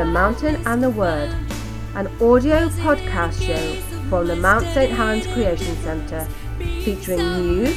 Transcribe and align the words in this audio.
The 0.00 0.06
Mountain 0.06 0.56
and 0.66 0.82
the 0.82 0.88
Word, 0.88 1.28
an 1.94 2.06
audio 2.22 2.70
podcast 2.70 3.46
show 3.46 3.74
from 4.08 4.28
the 4.28 4.36
Mount 4.36 4.64
St. 4.68 4.90
Helens 4.90 5.26
Creation 5.26 5.76
Center, 5.82 6.26
featuring 6.82 7.18
news, 7.18 7.76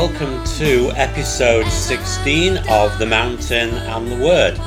welcome 0.00 0.42
to 0.44 0.90
episode 0.92 1.66
16 1.66 2.56
of 2.70 2.98
The 2.98 3.04
Mountain 3.04 3.68
and 3.68 4.10
the 4.10 4.16
Word. 4.16 4.58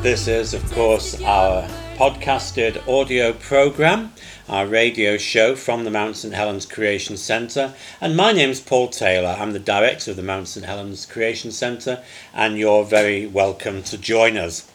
This 0.00 0.26
is, 0.26 0.54
of 0.54 0.64
course, 0.72 1.20
our 1.20 1.68
podcasted 1.98 2.88
audio 2.88 3.34
program, 3.34 4.14
our 4.48 4.66
radio 4.66 5.18
show 5.18 5.54
from 5.54 5.84
the 5.84 5.90
Mount 5.90 6.16
St. 6.16 6.32
Helens 6.32 6.64
Creation 6.64 7.18
Centre. 7.18 7.74
And 8.00 8.16
my 8.16 8.32
name's 8.32 8.60
Paul 8.60 8.88
Taylor. 8.88 9.36
I'm 9.38 9.52
the 9.52 9.58
director 9.58 10.12
of 10.12 10.16
the 10.16 10.22
Mount 10.22 10.48
St. 10.48 10.64
Helens 10.64 11.04
Creation 11.04 11.52
Centre, 11.52 12.02
and 12.32 12.56
you're 12.56 12.86
very 12.86 13.26
welcome 13.26 13.82
to 13.82 13.98
join 13.98 14.38
us. 14.38 14.66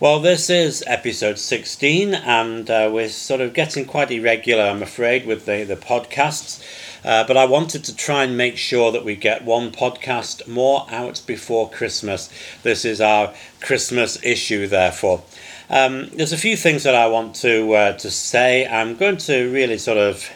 Well, 0.00 0.20
this 0.20 0.48
is 0.48 0.82
episode 0.86 1.38
16, 1.38 2.14
and 2.14 2.70
uh, 2.70 2.90
we're 2.90 3.10
sort 3.10 3.42
of 3.42 3.52
getting 3.52 3.84
quite 3.84 4.10
irregular, 4.10 4.64
I'm 4.64 4.82
afraid, 4.82 5.26
with 5.26 5.44
the, 5.44 5.64
the 5.64 5.76
podcasts. 5.76 6.64
Uh, 7.04 7.24
but 7.24 7.36
I 7.36 7.44
wanted 7.46 7.84
to 7.84 7.96
try 7.96 8.24
and 8.24 8.36
make 8.36 8.56
sure 8.56 8.92
that 8.92 9.04
we 9.04 9.16
get 9.16 9.44
one 9.44 9.70
podcast 9.70 10.46
more 10.46 10.86
out 10.90 11.22
before 11.26 11.70
Christmas. 11.70 12.30
This 12.62 12.84
is 12.84 13.00
our 13.00 13.32
Christmas 13.60 14.22
issue, 14.22 14.66
therefore. 14.66 15.22
Um, 15.70 16.10
there's 16.14 16.32
a 16.32 16.36
few 16.38 16.56
things 16.56 16.82
that 16.82 16.94
I 16.94 17.06
want 17.06 17.34
to 17.36 17.72
uh, 17.72 17.92
to 17.94 18.10
say. 18.10 18.66
I'm 18.66 18.96
going 18.96 19.16
to 19.18 19.50
really 19.52 19.78
sort 19.78 19.98
of. 19.98 20.28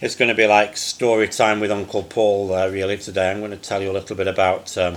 It's 0.00 0.16
going 0.16 0.28
to 0.28 0.34
be 0.34 0.46
like 0.46 0.76
story 0.76 1.28
time 1.28 1.60
with 1.60 1.70
Uncle 1.70 2.02
Paul, 2.02 2.52
uh, 2.52 2.68
really, 2.68 2.98
today. 2.98 3.30
I'm 3.30 3.38
going 3.38 3.52
to 3.52 3.56
tell 3.56 3.80
you 3.80 3.90
a 3.90 3.92
little 3.92 4.16
bit 4.16 4.26
about 4.26 4.76
um, 4.76 4.96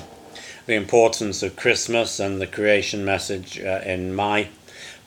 the 0.66 0.74
importance 0.74 1.44
of 1.44 1.56
Christmas 1.56 2.20
and 2.20 2.42
the 2.42 2.48
creation 2.48 3.06
message 3.06 3.60
uh, 3.60 3.82
in 3.86 4.16
my 4.16 4.50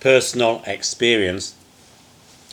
personal 0.01 0.63
experience. 0.67 1.58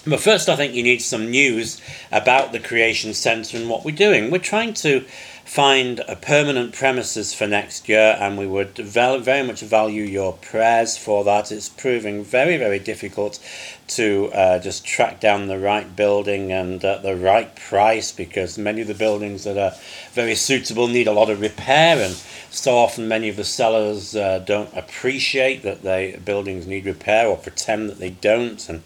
But 0.08 0.20
first, 0.20 0.50
I 0.50 0.56
think 0.56 0.76
you 0.76 0.84
need 0.84 1.02
some 1.02 1.32
news 1.32 1.82
about 2.12 2.52
the 2.52 2.60
Creation 2.60 3.16
Centre 3.16 3.58
and 3.58 3.68
what 3.68 3.84
we're 3.84 3.96
doing. 3.96 4.30
We're 4.30 4.38
trying 4.38 4.76
to 4.76 5.00
find 5.46 6.00
a 6.08 6.16
permanent 6.16 6.74
premises 6.74 7.34
for 7.34 7.48
next 7.48 7.90
year, 7.90 8.16
and 8.20 8.38
we 8.38 8.46
would 8.46 8.78
very 8.78 9.42
much 9.42 9.62
value 9.62 10.04
your 10.04 10.34
prayers 10.34 10.96
for 10.96 11.24
that. 11.24 11.52
It's 11.52 11.70
proving 11.70 12.24
very, 12.24 12.56
very 12.58 12.78
difficult 12.78 13.40
to 13.88 14.30
uh, 14.34 14.60
just 14.60 14.86
track 14.86 15.20
down 15.20 15.48
the 15.48 15.58
right 15.58 15.96
building 15.96 16.52
and 16.52 16.86
uh, 16.86 17.00
the 17.00 17.16
right 17.16 17.56
price 17.56 18.12
because 18.12 18.60
many 18.60 18.82
of 18.82 18.88
the 18.88 18.94
buildings 18.94 19.44
that 19.46 19.58
are 19.58 19.74
very 20.14 20.36
suitable 20.36 20.88
need 20.88 21.08
a 21.08 21.14
lot 21.14 21.32
of 21.32 21.42
repair, 21.42 21.98
and 21.98 22.14
so 22.52 22.78
often 22.78 23.08
many 23.08 23.28
of 23.28 23.38
the 23.38 23.44
sellers 23.44 24.16
uh, 24.16 24.38
don't 24.38 24.72
appreciate 24.78 25.64
that 25.64 25.82
they 25.82 26.16
buildings 26.24 26.68
need 26.68 26.86
repair 26.86 27.28
or 27.28 27.38
pretend 27.38 27.90
that 27.90 27.98
they 27.98 28.12
don't, 28.12 28.70
and 28.70 28.84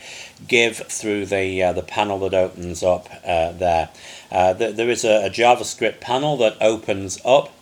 give 0.47 0.77
through 0.77 1.27
the 1.27 1.63
uh, 1.63 1.73
the 1.73 1.81
panel 1.81 2.19
that 2.19 2.33
opens 2.33 2.83
up 2.83 3.09
uh, 3.25 3.53
there. 3.53 3.89
Uh, 4.31 4.53
th- 4.53 4.75
there 4.75 4.89
is 4.89 5.05
a, 5.05 5.27
a, 5.27 5.29
JavaScript 5.29 6.01
panel 6.01 6.35
that 6.37 6.57
opens 6.59 7.19
up, 7.23 7.53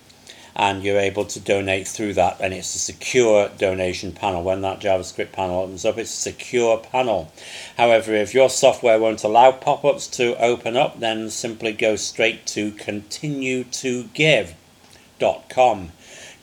and 0.56 0.83
you're 0.83 1.00
able 1.00 1.25
to 1.25 1.39
donate 1.39 1.88
through 1.88 2.13
that, 2.15 2.38
and 2.39 2.53
it's 2.53 2.75
a 2.75 2.80
secure 2.80 3.50
donation 3.57 4.12
panel. 4.12 4.44
When 4.44 4.62
that 4.62 4.80
JavaScript 4.80 5.31
panel 5.31 5.62
opens 5.62 5.86
up, 5.86 5.98
it's 5.98 6.13
a 6.13 6.31
secure 6.31 6.77
panel. 6.77 7.31
However, 7.77 8.13
if 8.13 8.33
your 8.33 8.50
software 8.50 9.00
won't 9.00 9.24
allow 9.24 9.51
pop-ups 9.51 10.07
to 10.18 10.42
open 10.42 10.75
up, 10.75 11.00
then 11.00 11.30
simply 11.30 11.74
go 11.74 11.95
straight 11.95 12.45
to 12.48 12.71
continue 12.71 13.63
to 13.65 14.06
give.com. 14.13 15.92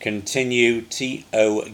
Continue 0.00 0.82
to 0.82 1.22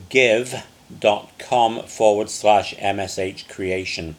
give.com 0.08 1.82
forward 1.82 2.30
slash 2.30 2.74
MSH 2.76 3.48
creation 3.48 4.16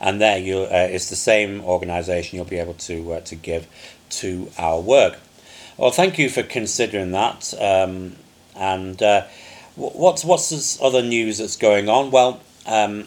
and 0.00 0.20
there 0.20 0.38
you 0.38 0.60
uh, 0.60 0.88
it's 0.90 1.10
the 1.10 1.16
same 1.16 1.60
organisation 1.62 2.36
you'll 2.36 2.44
be 2.44 2.58
able 2.58 2.74
to 2.74 3.14
uh, 3.14 3.20
to 3.20 3.34
give 3.34 3.66
to 4.10 4.50
our 4.58 4.80
work. 4.80 5.18
Well, 5.78 5.92
thank 5.92 6.18
you 6.18 6.28
for 6.28 6.42
considering 6.42 7.12
that. 7.12 7.54
Um, 7.54 8.16
and 8.56 9.00
uh, 9.00 9.26
what's 9.76 10.24
what's 10.24 10.50
this 10.50 10.76
other 10.82 11.02
news 11.02 11.38
that's 11.38 11.56
going 11.56 11.88
on? 11.88 12.10
Well. 12.10 12.40
Um, 12.66 13.06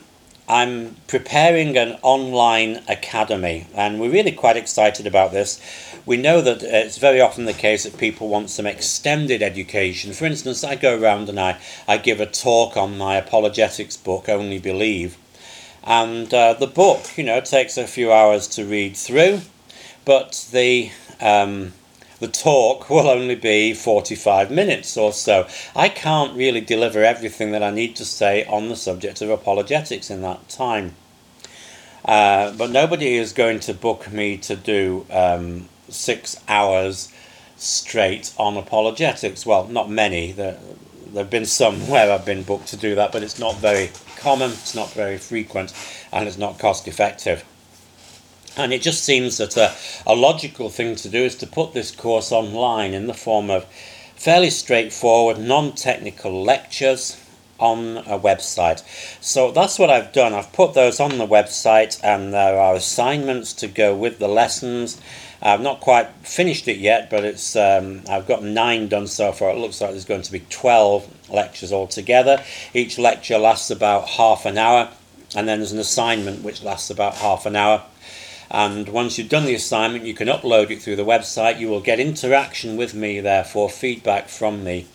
I'm 0.50 0.98
preparing 1.08 1.78
an 1.78 1.98
online 2.02 2.82
academy, 2.90 3.68
and 3.74 4.02
we're 4.02 4.12
really 4.12 4.34
quite 4.34 4.58
excited 4.58 5.08
about 5.08 5.32
this. 5.32 5.62
We 6.06 6.18
know 6.18 6.42
that 6.42 6.62
it's 6.62 6.98
very 6.98 7.22
often 7.22 7.46
the 7.46 7.54
case 7.54 7.84
that 7.84 7.98
people 7.98 8.28
want 8.28 8.50
some 8.50 8.66
extended 8.66 9.42
education. 9.42 10.12
For 10.12 10.26
instance, 10.26 10.62
I 10.66 10.76
go 10.76 11.00
around 11.00 11.30
and 11.30 11.40
I, 11.40 11.58
I 11.88 11.98
give 11.98 12.20
a 12.20 12.26
talk 12.26 12.76
on 12.76 12.98
my 12.98 13.16
apologetics 13.16 13.96
book, 13.96 14.28
Only 14.28 14.60
Believe, 14.60 15.18
and 15.86 16.34
uh, 16.34 16.56
the 16.56 16.68
book, 16.68 17.18
you 17.18 17.24
know, 17.24 17.40
takes 17.40 17.78
a 17.78 17.88
few 17.88 18.12
hours 18.12 18.46
to 18.50 18.66
read 18.66 18.98
through, 18.98 19.42
but 20.04 20.50
the 20.52 20.92
um, 21.22 21.72
the 22.22 22.28
talk 22.28 22.88
will 22.88 23.10
only 23.10 23.34
be 23.34 23.74
45 23.74 24.52
minutes 24.52 24.96
or 24.96 25.12
so. 25.12 25.48
I 25.76 25.90
can't 25.90 26.38
really 26.38 26.62
deliver 26.62 27.04
everything 27.04 27.52
that 27.52 27.64
I 27.64 27.72
need 27.72 27.96
to 27.96 28.06
say 28.06 28.46
on 28.46 28.70
the 28.70 28.76
subject 28.76 29.24
of 29.24 29.32
apologetics 29.32 30.12
in 30.12 30.22
that 30.22 30.48
time. 30.48 30.94
Uh, 32.06 32.52
but 32.52 32.70
nobody 32.70 33.16
is 33.16 33.34
going 33.34 33.60
to 33.62 33.74
book 33.74 34.12
me 34.12 34.38
to 34.38 34.56
do 34.56 35.08
um, 35.10 35.68
six 35.90 36.40
hours 36.48 37.12
straight 37.58 38.34
on 38.38 38.56
apologetics. 38.56 39.44
Well, 39.44 39.68
not 39.68 39.90
many. 39.90 40.32
There, 40.32 40.60
there 41.08 41.24
have 41.24 41.32
been 41.32 41.48
some 41.48 41.88
where 41.90 42.12
I've 42.12 42.26
been 42.26 42.44
booked 42.44 42.68
to 42.68 42.78
do 42.78 42.94
that, 42.96 43.12
but 43.12 43.24
it's 43.24 43.40
not 43.40 43.58
very 43.58 43.90
common, 44.18 44.52
it's 44.52 44.76
not 44.76 44.92
very 44.92 45.18
frequent, 45.18 45.74
and 46.12 46.28
it's 46.28 46.38
not 46.38 46.60
cost 46.60 46.88
effective. 46.88 47.44
And 48.58 48.74
it 48.74 48.82
just 48.82 49.04
seems 49.04 49.38
that 49.38 49.56
a, 49.56 49.74
a 50.06 50.16
logical 50.16 50.70
thing 50.70 50.96
to 50.98 51.10
do 51.10 51.20
is 51.20 51.36
to 51.38 51.48
put 51.48 51.74
this 51.74 51.92
course 51.92 52.32
online 52.32 52.94
in 52.94 53.08
the 53.08 53.14
form 53.14 53.50
of 53.50 53.66
fairly 54.16 54.50
straightforward, 54.50 55.40
non 55.40 55.74
technical 55.74 56.44
lectures 56.44 57.18
on 57.62 57.98
a 58.00 58.20
website. 58.20 58.84
So 59.24 59.52
that's 59.52 59.80
what 59.80 59.90
I've 59.90 60.12
done. 60.12 60.34
I've 60.34 60.52
put 60.52 60.74
those 60.74 61.00
on 61.00 61.18
the 61.18 61.28
website, 61.28 62.00
and 62.04 62.34
there 62.34 62.60
are 62.60 62.76
assignments 62.76 63.54
to 63.54 63.68
go 63.68 63.96
with 63.96 64.20
the 64.20 64.28
lessons. 64.28 65.00
I've 65.42 65.62
not 65.62 65.80
quite 65.80 66.08
finished 66.24 66.68
it 66.68 66.78
yet, 66.78 67.10
but 67.10 67.24
it's 67.24 67.56
um, 67.56 68.02
I've 68.10 68.28
got 68.28 68.44
nine 68.44 68.90
done 68.90 69.08
so 69.08 69.32
far. 69.32 69.52
It 69.52 69.58
looks 69.58 69.80
like 69.80 69.92
there's 69.92 70.06
going 70.06 70.24
to 70.24 70.32
be 70.32 70.42
12 70.50 71.32
lectures 71.32 71.72
altogether. 71.72 72.44
Each 72.74 73.00
lecture 73.00 73.38
lasts 73.38 73.72
about 73.72 74.10
half 74.10 74.46
an 74.46 74.58
hour, 74.58 74.90
and 75.36 75.48
then 75.48 75.60
there's 75.60 75.72
an 75.72 75.80
assignment 75.80 76.44
which 76.44 76.62
lasts 76.62 76.90
about 76.90 77.16
half 77.16 77.46
an 77.46 77.56
hour. 77.56 77.84
And 78.54 78.90
once 78.90 79.18
you've 79.18 79.30
done 79.30 79.46
the 79.46 79.56
assignment, 79.56 80.06
you 80.06 80.14
can 80.14 80.28
upload 80.28 80.72
it 80.72 80.82
through 80.82 80.98
the 80.98 81.06
website. 81.06 81.58
You 81.58 81.70
will 81.70 81.80
get 81.80 82.02
interaction 82.02 82.76
with 82.76 82.94
me, 82.94 83.22
therefore, 83.22 83.70
feedback 83.70 84.28
from 84.28 84.66
me. 84.66 84.88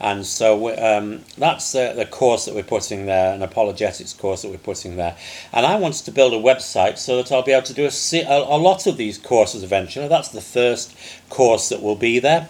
And 0.00 0.26
so 0.26 0.76
um, 0.76 1.24
that's 1.38 1.72
uh, 1.76 1.92
the 1.92 2.06
course 2.06 2.44
that 2.44 2.56
we're 2.56 2.64
putting 2.64 3.06
there, 3.06 3.32
an 3.32 3.42
apologetics 3.42 4.12
course 4.12 4.42
that 4.42 4.50
we're 4.50 4.58
putting 4.58 4.96
there. 4.96 5.16
And 5.52 5.64
I 5.64 5.76
wanted 5.76 6.04
to 6.06 6.10
build 6.10 6.34
a 6.34 6.38
website 6.38 6.98
so 6.98 7.16
that 7.16 7.30
I'll 7.30 7.44
be 7.44 7.52
able 7.52 7.66
to 7.66 7.72
do 7.72 7.88
a, 7.88 8.22
a, 8.22 8.56
a 8.56 8.58
lot 8.58 8.88
of 8.88 8.96
these 8.96 9.16
courses 9.16 9.62
eventually. 9.62 10.08
That's 10.08 10.30
the 10.30 10.40
first 10.40 10.96
course 11.30 11.68
that 11.68 11.80
will 11.80 11.94
be 11.94 12.18
there. 12.18 12.48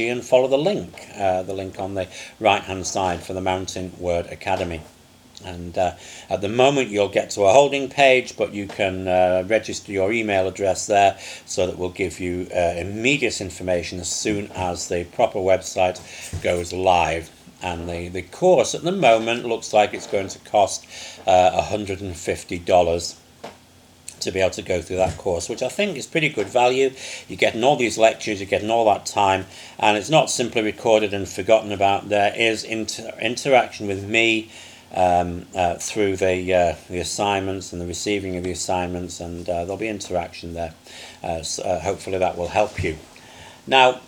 and 0.08 0.24
follow 0.24 0.48
the 0.48 0.58
link, 0.58 1.06
uh, 1.16 1.42
the 1.42 1.54
link 1.54 1.78
on 1.78 1.94
the 1.94 2.08
right 2.40 2.62
hand 2.62 2.84
side 2.86 3.22
for 3.22 3.32
the 3.32 3.40
Mountain 3.40 3.92
Word 3.98 4.26
Academy. 4.26 4.80
And 5.44 5.76
uh, 5.76 5.94
at 6.28 6.40
the 6.40 6.48
moment, 6.48 6.88
you'll 6.88 7.08
get 7.08 7.30
to 7.30 7.42
a 7.42 7.52
holding 7.52 7.88
page, 7.88 8.36
but 8.36 8.52
you 8.52 8.66
can 8.66 9.08
uh, 9.08 9.44
register 9.46 9.92
your 9.92 10.12
email 10.12 10.46
address 10.46 10.86
there 10.86 11.18
so 11.46 11.66
that 11.66 11.78
we'll 11.78 11.90
give 11.90 12.20
you 12.20 12.48
uh, 12.54 12.74
immediate 12.76 13.40
information 13.40 14.00
as 14.00 14.10
soon 14.10 14.50
as 14.52 14.88
the 14.88 15.04
proper 15.04 15.38
website 15.38 16.00
goes 16.42 16.72
live. 16.72 17.30
And 17.62 17.88
the, 17.88 18.08
the 18.08 18.22
course 18.22 18.74
at 18.74 18.82
the 18.82 18.92
moment 18.92 19.44
looks 19.46 19.72
like 19.72 19.94
it's 19.94 20.08
going 20.08 20.28
to 20.28 20.38
cost 20.40 20.84
$150 21.26 22.70
uh, 22.70 23.48
to 24.22 24.30
be 24.30 24.40
able 24.40 24.50
to 24.50 24.62
go 24.62 24.80
through 24.80 24.96
that 24.96 25.18
course, 25.18 25.48
which 25.48 25.62
I 25.62 25.68
think 25.68 25.96
is 25.96 26.06
pretty 26.06 26.28
good 26.28 26.48
value. 26.48 26.92
You're 27.28 27.36
getting 27.36 27.62
all 27.62 27.76
these 27.76 27.98
lectures, 27.98 28.40
you're 28.40 28.48
getting 28.48 28.70
all 28.70 28.84
that 28.86 29.04
time, 29.06 29.46
and 29.78 29.96
it's 29.96 30.10
not 30.10 30.30
simply 30.30 30.62
recorded 30.62 31.12
and 31.12 31.28
forgotten 31.28 31.72
about. 31.72 32.08
There 32.08 32.34
is 32.36 32.64
inter- 32.64 33.12
interaction 33.20 33.86
with 33.86 34.04
me 34.08 34.50
um, 34.94 35.46
uh, 35.54 35.74
through 35.76 36.16
the, 36.16 36.54
uh, 36.54 36.74
the 36.88 36.98
assignments 36.98 37.72
and 37.72 37.80
the 37.80 37.86
receiving 37.86 38.36
of 38.36 38.44
the 38.44 38.50
assignments, 38.50 39.20
and 39.20 39.48
uh, 39.48 39.64
there'll 39.64 39.76
be 39.76 39.88
interaction 39.88 40.54
there. 40.54 40.74
Uh, 41.22 41.42
so, 41.42 41.62
uh, 41.62 41.80
hopefully, 41.80 42.18
that 42.18 42.36
will 42.36 42.48
help 42.48 42.82
you. 42.82 42.98
Now, 43.66 44.00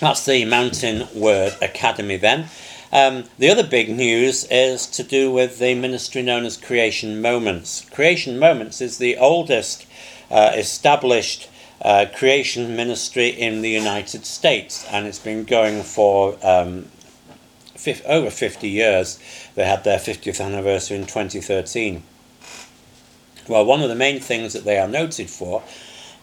that's 0.00 0.24
the 0.24 0.44
Mountain 0.44 1.08
Word 1.14 1.56
Academy 1.62 2.16
then. 2.16 2.46
Um, 2.92 3.24
the 3.38 3.50
other 3.50 3.66
big 3.66 3.88
news 3.88 4.46
is 4.50 4.86
to 4.88 5.02
do 5.02 5.30
with 5.30 5.58
the 5.58 5.74
ministry 5.74 6.22
known 6.22 6.44
as 6.44 6.56
Creation 6.56 7.20
Moments. 7.20 7.88
Creation 7.90 8.38
Moments 8.38 8.80
is 8.80 8.98
the 8.98 9.16
oldest 9.16 9.86
uh, 10.30 10.52
established 10.54 11.48
creation 12.14 12.74
ministry 12.74 13.28
in 13.28 13.60
the 13.60 13.70
United 13.70 14.24
States, 14.24 14.84
and 14.90 15.06
it's 15.06 15.18
been 15.18 15.44
going 15.44 15.82
for 15.82 16.36
um, 16.42 16.86
over 18.06 18.30
50 18.30 18.68
years. 18.68 19.18
They 19.54 19.64
had 19.64 19.84
their 19.84 19.98
50th 19.98 20.44
anniversary 20.44 20.96
in 20.96 21.06
2013. 21.06 22.02
Well, 23.48 23.64
one 23.64 23.80
of 23.82 23.88
the 23.88 23.94
main 23.94 24.20
things 24.20 24.52
that 24.54 24.64
they 24.64 24.78
are 24.78 24.88
noted 24.88 25.30
for 25.30 25.62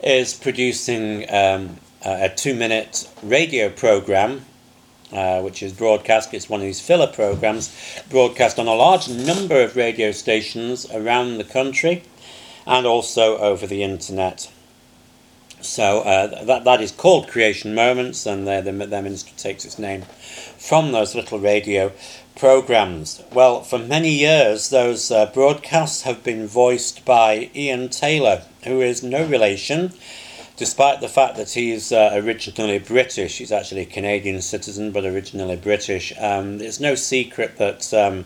is 0.03 0.33
producing 0.33 1.25
um, 1.33 1.77
a 2.03 2.29
two 2.29 2.53
minute 2.53 3.10
radio 3.22 3.69
program. 3.69 4.45
Uh, 5.12 5.41
which 5.43 5.62
is 5.62 5.72
broadcast, 5.72 6.33
it's 6.33 6.50
one 6.50 6.60
of 6.60 6.65
these 6.65 6.81
filler 6.81 7.05
programs, 7.05 7.72
broadcast 8.10 8.57
on 8.57 8.65
a 8.65 8.74
large 8.74 9.07
number 9.07 9.62
of 9.62 9.75
radio 9.75 10.12
stations 10.12 10.89
around 10.91 11.38
the 11.38 11.43
country 11.43 12.01
and 12.65 12.88
also 12.88 13.38
over 13.38 13.67
the 13.67 13.83
internet. 13.83 14.51
So 15.63 16.01
uh, 16.01 16.43
that, 16.43 16.65
that 16.65 16.82
is 16.82 16.91
called 16.91 17.29
Creation 17.29 17.74
Moments, 17.74 18.25
and 18.25 18.46
their, 18.46 18.62
their 18.62 19.01
ministry 19.01 19.34
takes 19.38 19.63
its 19.63 19.79
name 19.79 20.01
from 20.58 20.91
those 20.91 21.15
little 21.15 21.39
radio 21.39 21.93
programs. 22.36 23.24
Well, 23.32 23.63
for 23.63 23.79
many 23.79 24.10
years, 24.10 24.70
those 24.70 25.10
uh, 25.10 25.27
broadcasts 25.27 26.01
have 26.01 26.22
been 26.24 26.48
voiced 26.48 27.05
by 27.05 27.50
Ian 27.55 27.88
Taylor, 27.89 28.43
who 28.65 28.82
is 28.82 29.03
no 29.03 29.25
relation, 29.25 29.93
despite 30.58 31.00
the 31.00 31.08
fact 31.08 31.38
that 31.38 31.51
he's 31.51 31.93
uh, 31.93 32.12
originally 32.13 32.79
British. 32.79 33.38
He's 33.38 33.51
actually 33.51 33.82
a 33.82 33.86
Canadian 33.86 34.41
citizen, 34.41 34.91
but 34.91 35.05
originally 35.05 35.55
British. 35.55 36.12
Um, 36.20 36.60
it's 36.60 36.82
no 36.82 36.96
secret 36.96 37.58
that 37.58 37.93
um, 37.93 38.25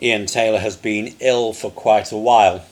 Ian 0.00 0.26
Taylor 0.26 0.60
has 0.60 0.76
been 0.76 1.16
ill 1.18 1.52
for 1.52 1.70
quite 1.70 2.12
a 2.12 2.16
while 2.16 2.64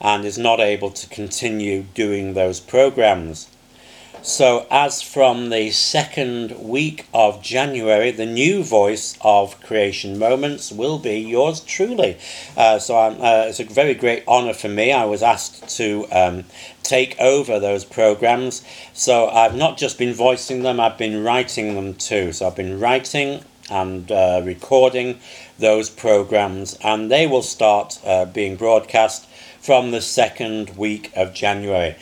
and 0.00 0.24
is 0.24 0.38
not 0.38 0.60
able 0.60 0.90
to 0.90 1.08
continue 1.08 1.82
doing 1.94 2.34
those 2.34 2.60
programs. 2.60 3.48
So, 4.22 4.66
as 4.68 5.00
from 5.00 5.50
the 5.50 5.70
second 5.70 6.58
week 6.58 7.06
of 7.14 7.40
January, 7.40 8.10
the 8.10 8.26
new 8.26 8.64
voice 8.64 9.16
of 9.20 9.60
Creation 9.62 10.18
Moments 10.18 10.72
will 10.72 10.98
be 10.98 11.18
yours 11.20 11.60
truly. 11.60 12.18
Uh, 12.56 12.80
so, 12.80 12.98
uh, 12.98 13.46
it's 13.48 13.60
a 13.60 13.64
very 13.64 13.94
great 13.94 14.26
honour 14.26 14.54
for 14.54 14.68
me. 14.68 14.92
I 14.92 15.04
was 15.04 15.22
asked 15.22 15.68
to 15.76 16.06
um, 16.10 16.44
take 16.82 17.18
over 17.20 17.60
those 17.60 17.84
programs. 17.84 18.64
So, 18.92 19.28
I've 19.28 19.54
not 19.54 19.78
just 19.78 19.98
been 19.98 20.14
voicing 20.14 20.62
them, 20.62 20.80
I've 20.80 20.98
been 20.98 21.22
writing 21.22 21.76
them 21.76 21.94
too. 21.94 22.32
So, 22.32 22.48
I've 22.48 22.56
been 22.56 22.80
writing 22.80 23.44
and 23.70 24.10
uh, 24.10 24.42
recording 24.44 25.20
those 25.58 25.90
programs, 25.90 26.76
and 26.82 27.10
they 27.10 27.26
will 27.26 27.42
start 27.42 28.00
uh, 28.04 28.24
being 28.24 28.56
broadcast 28.56 29.27
from 29.60 29.90
the 29.90 30.00
second 30.00 30.76
week 30.76 31.12
of 31.14 31.34
January. 31.34 31.96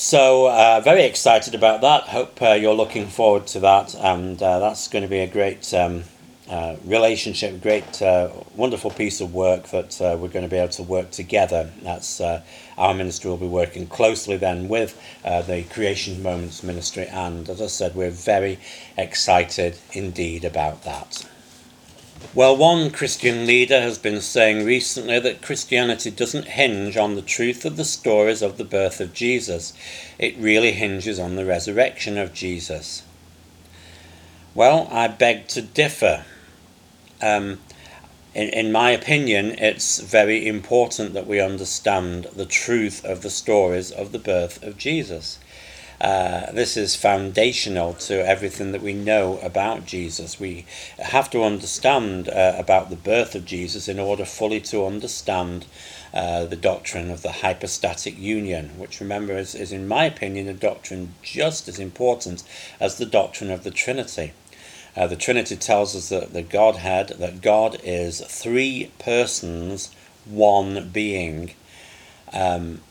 So, 0.00 0.48
uh, 0.48 0.80
very 0.84 1.02
excited 1.02 1.56
about 1.56 1.80
that. 1.80 2.04
Hope 2.04 2.40
uh, 2.40 2.52
you're 2.52 2.72
looking 2.72 3.08
forward 3.08 3.48
to 3.48 3.58
that, 3.60 3.96
and 3.96 4.40
uh, 4.40 4.60
that's 4.60 4.86
going 4.86 5.02
to 5.02 5.08
be 5.08 5.18
a 5.18 5.26
great 5.26 5.74
um, 5.74 6.04
uh, 6.48 6.76
relationship, 6.84 7.60
great, 7.60 8.00
uh, 8.00 8.30
wonderful 8.54 8.92
piece 8.92 9.20
of 9.20 9.34
work 9.34 9.66
that 9.70 10.00
uh, 10.00 10.16
we're 10.16 10.28
going 10.28 10.44
to 10.44 10.48
be 10.48 10.56
able 10.56 10.72
to 10.74 10.84
work 10.84 11.10
together. 11.10 11.72
That's 11.82 12.20
our 12.20 12.94
ministry 12.94 13.28
will 13.28 13.38
be 13.38 13.48
working 13.48 13.88
closely 13.88 14.36
then 14.36 14.68
with 14.68 14.96
the 15.24 15.64
Creation 15.68 16.22
Moments 16.22 16.62
Ministry, 16.62 17.08
and 17.08 17.48
as 17.48 17.60
I 17.60 17.66
said, 17.66 17.96
we're 17.96 18.10
very 18.10 18.60
excited 18.96 19.78
indeed 19.92 20.44
about 20.44 20.84
that. 20.84 21.28
Well, 22.34 22.56
one 22.56 22.90
Christian 22.90 23.46
leader 23.46 23.80
has 23.80 23.98
been 23.98 24.20
saying 24.20 24.64
recently 24.64 25.18
that 25.18 25.42
Christianity 25.42 26.10
doesn't 26.10 26.46
hinge 26.46 26.96
on 26.96 27.14
the 27.14 27.22
truth 27.22 27.64
of 27.64 27.76
the 27.76 27.84
stories 27.84 28.42
of 28.42 28.58
the 28.58 28.64
birth 28.64 29.00
of 29.00 29.14
Jesus, 29.14 29.72
it 30.18 30.36
really 30.36 30.72
hinges 30.72 31.18
on 31.18 31.36
the 31.36 31.44
resurrection 31.44 32.18
of 32.18 32.32
Jesus. 32.32 33.02
Well, 34.54 34.88
I 34.90 35.08
beg 35.08 35.48
to 35.48 35.62
differ. 35.62 36.24
Um, 37.22 37.60
in, 38.34 38.48
in 38.50 38.72
my 38.72 38.90
opinion, 38.90 39.56
it's 39.58 39.98
very 40.00 40.46
important 40.46 41.14
that 41.14 41.26
we 41.26 41.40
understand 41.40 42.26
the 42.36 42.46
truth 42.46 43.04
of 43.04 43.22
the 43.22 43.30
stories 43.30 43.90
of 43.90 44.12
the 44.12 44.18
birth 44.18 44.62
of 44.62 44.76
Jesus. 44.76 45.38
Uh, 46.00 46.52
this 46.52 46.76
is 46.76 46.94
foundational 46.94 47.92
to 47.94 48.24
everything 48.24 48.70
that 48.72 48.82
we 48.82 48.92
know 48.92 49.38
about 49.38 49.84
Jesus. 49.84 50.38
We 50.38 50.64
have 50.98 51.28
to 51.30 51.42
understand 51.42 52.28
uh, 52.28 52.54
about 52.56 52.90
the 52.90 52.96
birth 52.96 53.34
of 53.34 53.44
Jesus 53.44 53.88
in 53.88 53.98
order 53.98 54.24
fully 54.24 54.60
to 54.60 54.86
understand 54.86 55.66
uh, 56.14 56.44
the 56.44 56.56
doctrine 56.56 57.10
of 57.10 57.22
the 57.22 57.32
hypostatic 57.32 58.16
union, 58.16 58.78
which 58.78 59.00
remember 59.00 59.36
is, 59.36 59.54
is, 59.54 59.72
in 59.72 59.88
my 59.88 60.04
opinion, 60.04 60.48
a 60.48 60.54
doctrine 60.54 61.14
just 61.22 61.68
as 61.68 61.80
important 61.80 62.44
as 62.78 62.96
the 62.96 63.06
doctrine 63.06 63.50
of 63.50 63.64
the 63.64 63.70
Trinity. 63.70 64.32
Uh, 64.96 65.06
the 65.06 65.16
Trinity 65.16 65.56
tells 65.56 65.96
us 65.96 66.08
that 66.10 66.32
the 66.32 66.42
Godhead, 66.42 67.08
that 67.18 67.42
God 67.42 67.80
is 67.82 68.20
three 68.20 68.90
persons, 68.98 69.94
one 70.24 70.90
being. 70.90 71.54
Um, 72.32 72.82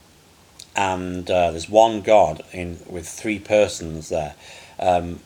and 0.77 1.29
uh, 1.29 1.51
there's 1.51 1.67
one 1.67 2.01
God 2.01 2.43
in 2.53 2.79
with 2.88 3.10
three 3.10 3.39
persons 3.39 4.10
there. 4.10 4.36
Um, 4.79 5.19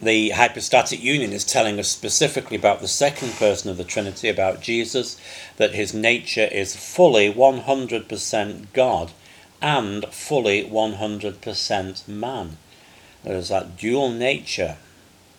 the 0.00 0.30
hypostatic 0.30 1.02
union 1.02 1.32
is 1.32 1.44
telling 1.44 1.78
us 1.78 1.88
specifically 1.88 2.56
about 2.56 2.80
the 2.80 2.88
second 2.88 3.32
person 3.32 3.70
of 3.70 3.76
the 3.76 3.84
Trinity, 3.84 4.28
about 4.28 4.60
Jesus, 4.60 5.18
that 5.58 5.74
his 5.74 5.94
nature 5.94 6.48
is 6.50 6.76
fully 6.76 7.32
100% 7.32 8.66
God 8.72 9.12
and 9.62 10.04
fully 10.06 10.64
100% 10.64 12.08
man. 12.08 12.56
There's 13.24 13.48
that 13.48 13.76
dual 13.76 14.10
nature 14.10 14.76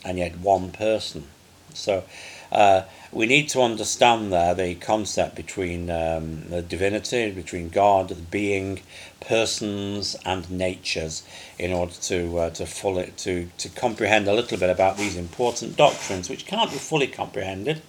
and 0.03 0.17
yet 0.17 0.39
one 0.39 0.72
person. 0.72 1.27
So 1.74 2.03
uh, 2.51 2.83
we 3.11 3.25
need 3.25 3.49
to 3.49 3.61
understand 3.61 4.31
there 4.31 4.53
the 4.53 4.75
concept 4.75 5.35
between 5.35 5.89
um, 5.89 6.49
the 6.49 6.61
divinity, 6.61 7.31
between 7.31 7.69
God, 7.69 8.09
the 8.09 8.15
being, 8.15 8.81
persons, 9.19 10.15
and 10.25 10.49
natures, 10.49 11.23
in 11.57 11.71
order 11.71 11.93
to 11.93 12.37
uh, 12.39 12.49
to 12.51 12.65
fully 12.65 13.13
to 13.17 13.49
to 13.57 13.69
comprehend 13.69 14.27
a 14.27 14.33
little 14.33 14.57
bit 14.57 14.69
about 14.69 14.97
these 14.97 15.15
important 15.15 15.75
doctrines, 15.75 16.29
which 16.29 16.45
can't 16.45 16.71
be 16.71 16.77
fully 16.77 17.07
comprehended, 17.07 17.81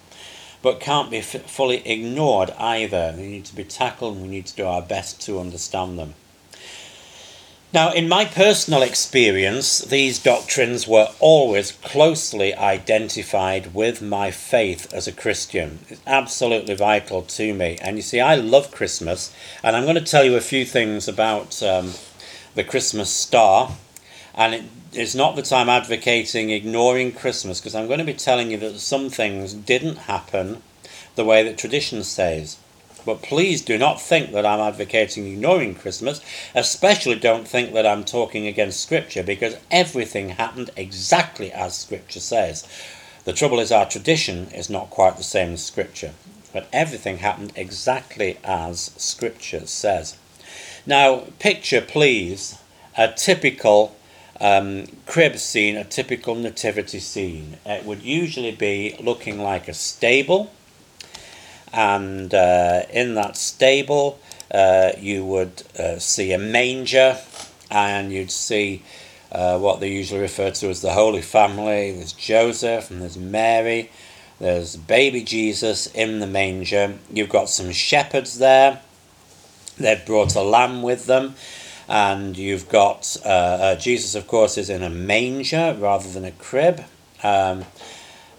but 0.62 0.80
can't 0.80 1.10
be 1.10 1.18
f- 1.18 1.50
fully 1.50 1.86
ignored 1.86 2.50
either. 2.58 3.12
They 3.12 3.28
need 3.28 3.44
to 3.46 3.56
be 3.56 3.64
tackled, 3.64 4.14
and 4.14 4.22
we 4.22 4.28
need 4.28 4.46
to 4.46 4.56
do 4.56 4.66
our 4.66 4.82
best 4.82 5.20
to 5.22 5.40
understand 5.40 5.98
them. 5.98 6.14
Now, 7.70 7.92
in 7.92 8.08
my 8.08 8.24
personal 8.24 8.80
experience, 8.80 9.80
these 9.80 10.18
doctrines 10.18 10.88
were 10.88 11.12
always 11.20 11.72
closely 11.72 12.54
identified 12.54 13.74
with 13.74 14.00
my 14.00 14.30
faith 14.30 14.90
as 14.94 15.06
a 15.06 15.12
Christian. 15.12 15.80
It's 15.90 16.00
absolutely 16.06 16.74
vital 16.76 17.20
to 17.20 17.52
me. 17.52 17.76
And 17.82 17.96
you 17.96 18.02
see, 18.02 18.20
I 18.20 18.36
love 18.36 18.70
Christmas, 18.70 19.34
and 19.62 19.76
I'm 19.76 19.82
going 19.82 19.96
to 19.96 20.00
tell 20.00 20.24
you 20.24 20.34
a 20.34 20.40
few 20.40 20.64
things 20.64 21.08
about 21.08 21.62
um, 21.62 21.92
the 22.54 22.64
Christmas 22.64 23.10
star. 23.10 23.72
And 24.34 24.54
it 24.54 24.64
is 24.94 25.14
not 25.14 25.36
that 25.36 25.52
I'm 25.52 25.68
advocating 25.68 26.48
ignoring 26.48 27.12
Christmas, 27.12 27.60
because 27.60 27.74
I'm 27.74 27.86
going 27.86 27.98
to 27.98 28.04
be 28.06 28.14
telling 28.14 28.50
you 28.50 28.56
that 28.56 28.78
some 28.78 29.10
things 29.10 29.52
didn't 29.52 29.96
happen 29.96 30.62
the 31.16 31.24
way 31.24 31.42
that 31.42 31.58
tradition 31.58 32.02
says. 32.02 32.56
But 33.04 33.22
please 33.22 33.62
do 33.62 33.78
not 33.78 34.00
think 34.00 34.32
that 34.32 34.44
I'm 34.44 34.60
advocating 34.60 35.26
ignoring 35.26 35.74
Christmas, 35.74 36.20
especially 36.54 37.16
don't 37.16 37.48
think 37.48 37.72
that 37.72 37.86
I'm 37.86 38.04
talking 38.04 38.46
against 38.46 38.80
Scripture, 38.80 39.22
because 39.22 39.56
everything 39.70 40.30
happened 40.30 40.70
exactly 40.76 41.52
as 41.52 41.76
Scripture 41.76 42.20
says. 42.20 42.66
The 43.24 43.32
trouble 43.32 43.60
is, 43.60 43.70
our 43.72 43.88
tradition 43.88 44.48
is 44.52 44.70
not 44.70 44.90
quite 44.90 45.16
the 45.16 45.22
same 45.22 45.52
as 45.52 45.64
Scripture, 45.64 46.12
but 46.52 46.68
everything 46.72 47.18
happened 47.18 47.52
exactly 47.56 48.38
as 48.42 48.90
Scripture 48.96 49.66
says. 49.66 50.16
Now, 50.86 51.24
picture, 51.38 51.80
please, 51.80 52.58
a 52.96 53.12
typical 53.12 53.96
um, 54.40 54.86
crib 55.06 55.38
scene, 55.38 55.76
a 55.76 55.84
typical 55.84 56.34
nativity 56.34 57.00
scene. 57.00 57.58
It 57.66 57.84
would 57.84 58.02
usually 58.02 58.52
be 58.52 58.96
looking 59.00 59.40
like 59.40 59.68
a 59.68 59.74
stable 59.74 60.52
and 61.72 62.34
uh, 62.34 62.82
in 62.92 63.14
that 63.14 63.36
stable 63.36 64.18
uh, 64.50 64.92
you 64.98 65.24
would 65.24 65.62
uh, 65.78 65.98
see 65.98 66.32
a 66.32 66.38
manger 66.38 67.18
and 67.70 68.12
you'd 68.12 68.30
see 68.30 68.82
uh, 69.30 69.58
what 69.58 69.80
they 69.80 69.90
usually 69.90 70.20
refer 70.20 70.50
to 70.50 70.68
as 70.68 70.80
the 70.80 70.92
Holy 70.92 71.22
Family. 71.22 71.92
There's 71.92 72.12
Joseph 72.12 72.90
and 72.90 73.02
there's 73.02 73.18
Mary, 73.18 73.90
there's 74.38 74.76
baby 74.76 75.22
Jesus 75.22 75.86
in 75.88 76.20
the 76.20 76.26
manger. 76.26 76.94
You've 77.12 77.28
got 77.28 77.50
some 77.50 77.72
shepherds 77.72 78.38
there, 78.38 78.80
they've 79.76 80.04
brought 80.04 80.34
a 80.34 80.42
lamb 80.42 80.82
with 80.82 81.06
them. 81.06 81.34
And 81.90 82.36
you've 82.36 82.68
got 82.68 83.16
uh, 83.24 83.28
uh, 83.28 83.76
Jesus, 83.76 84.14
of 84.14 84.26
course, 84.26 84.58
is 84.58 84.68
in 84.68 84.82
a 84.82 84.90
manger 84.90 85.74
rather 85.78 86.06
than 86.10 86.26
a 86.26 86.32
crib. 86.32 86.84
Um, 87.22 87.64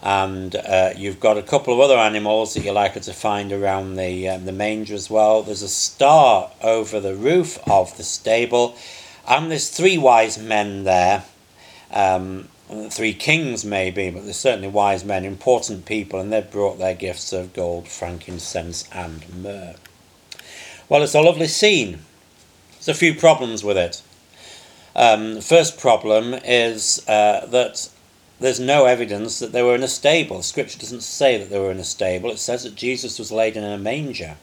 and 0.02 0.56
uh, 0.56 0.92
you've 0.96 1.20
got 1.20 1.38
a 1.38 1.44
couple 1.44 1.74
of 1.74 1.80
other 1.80 1.98
animals 1.98 2.54
that 2.54 2.64
you're 2.64 2.74
likely 2.74 3.02
to 3.02 3.14
find 3.14 3.52
around 3.52 3.96
the 3.96 4.30
um, 4.30 4.46
the 4.46 4.52
manger 4.52 4.94
as 4.94 5.10
well. 5.10 5.44
There's 5.44 5.62
a 5.62 5.70
star 5.70 6.52
over 6.62 7.00
the 7.00 7.16
roof 7.16 7.60
of 7.70 7.96
the 7.98 8.04
stable, 8.04 8.78
and 9.28 9.52
there's 9.52 9.70
three 9.70 9.98
wise 9.98 10.38
men 10.38 10.84
there. 10.84 11.24
Um, 11.92 12.50
three 12.90 13.14
kings 13.14 13.66
maybe, 13.66 14.12
but 14.12 14.24
there's 14.24 14.38
certainly 14.38 14.68
wise 14.68 15.04
men, 15.04 15.26
important 15.26 15.86
people, 15.86 16.20
and 16.20 16.32
they've 16.32 16.52
brought 16.52 16.78
their 16.78 16.94
gifts 16.94 17.34
of 17.34 17.52
gold, 17.54 17.88
frankincense, 17.88 18.88
and 18.94 19.28
myrrh. 19.42 19.76
Well, 20.88 21.02
it's 21.02 21.16
a 21.16 21.22
lovely 21.22 21.48
scene. 21.48 22.00
There's 22.74 22.90
a 22.90 22.94
few 22.94 23.16
problems 23.16 23.64
with 23.64 23.78
it. 23.78 24.02
Um, 24.96 25.36
the 25.36 25.42
first 25.42 25.80
problem 25.80 26.36
is 26.46 27.04
uh, 27.08 27.46
that 27.48 27.90
there's 28.40 28.60
no 28.60 28.86
evidence 28.86 29.40
that 29.40 29.52
they 29.52 29.62
were 29.62 29.76
in 29.76 29.84
a 29.84 29.88
stable. 29.88 30.42
Scripture 30.42 30.80
doesn't 30.80 31.04
say 31.04 31.38
that 31.38 31.50
they 31.50 31.60
were 31.60 31.72
in 31.72 31.80
a 31.80 31.84
stable. 31.84 32.32
It 32.32 32.40
says 32.40 32.64
that 32.64 32.76
Jesus 32.76 33.20
was 33.20 33.32
laid 33.32 33.58
in 33.58 33.64
a 33.64 33.78
manger. 33.78 34.38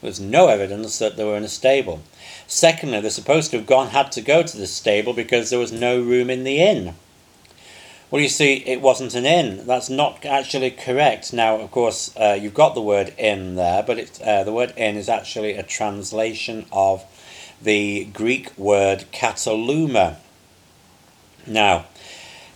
There's 0.00 0.20
no 0.20 0.48
evidence 0.48 0.98
that 1.00 1.16
they 1.16 1.24
were 1.24 1.36
in 1.36 1.44
a 1.44 1.48
stable. 1.48 2.02
Secondly, 2.46 3.00
they're 3.00 3.10
supposed 3.10 3.50
to 3.50 3.58
have 3.58 3.66
gone 3.66 3.88
had 3.88 4.12
to 4.12 4.20
go 4.20 4.42
to 4.42 4.56
the 4.56 4.66
stable 4.66 5.12
because 5.12 5.50
there 5.50 5.58
was 5.58 5.72
no 5.72 6.00
room 6.00 6.30
in 6.30 6.44
the 6.44 6.60
inn. 6.60 6.94
Well, 8.10 8.22
you 8.22 8.28
see, 8.28 8.54
it 8.64 8.80
wasn't 8.80 9.14
an 9.14 9.26
inn. 9.26 9.66
That's 9.66 9.90
not 9.90 10.24
actually 10.24 10.70
correct. 10.70 11.32
Now, 11.32 11.56
of 11.56 11.70
course, 11.70 12.16
uh, 12.16 12.38
you've 12.40 12.54
got 12.54 12.74
the 12.74 12.80
word 12.80 13.12
inn 13.18 13.56
there, 13.56 13.82
but 13.82 13.98
it, 13.98 14.22
uh, 14.22 14.44
the 14.44 14.52
word 14.52 14.72
inn 14.76 14.96
is 14.96 15.10
actually 15.10 15.54
a 15.54 15.62
translation 15.62 16.64
of 16.72 17.04
the 17.60 18.06
Greek 18.06 18.56
word 18.56 19.04
kataluma. 19.12 20.16
Now, 21.46 21.86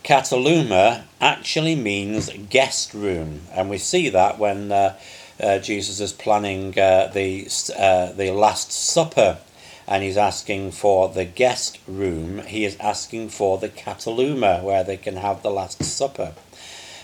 Kataluma 0.04 1.04
actually 1.20 1.76
means 1.76 2.28
guest 2.50 2.92
room, 2.92 3.42
and 3.52 3.70
we 3.70 3.78
see 3.78 4.08
that 4.08 4.36
when 4.38 4.72
uh, 4.72 4.98
uh, 5.40 5.58
Jesus 5.60 6.00
is 6.00 6.12
planning 6.12 6.76
uh, 6.76 7.06
the 7.06 7.48
uh, 7.78 8.10
the 8.12 8.32
Last 8.32 8.72
Supper, 8.72 9.38
and 9.86 10.02
he's 10.02 10.16
asking 10.16 10.72
for 10.72 11.08
the 11.08 11.24
guest 11.24 11.78
room. 11.86 12.38
He 12.46 12.64
is 12.64 12.76
asking 12.80 13.28
for 13.28 13.58
the 13.58 13.68
Kataluma, 13.68 14.62
where 14.62 14.82
they 14.82 14.96
can 14.96 15.16
have 15.16 15.42
the 15.42 15.50
Last 15.50 15.84
Supper, 15.84 16.32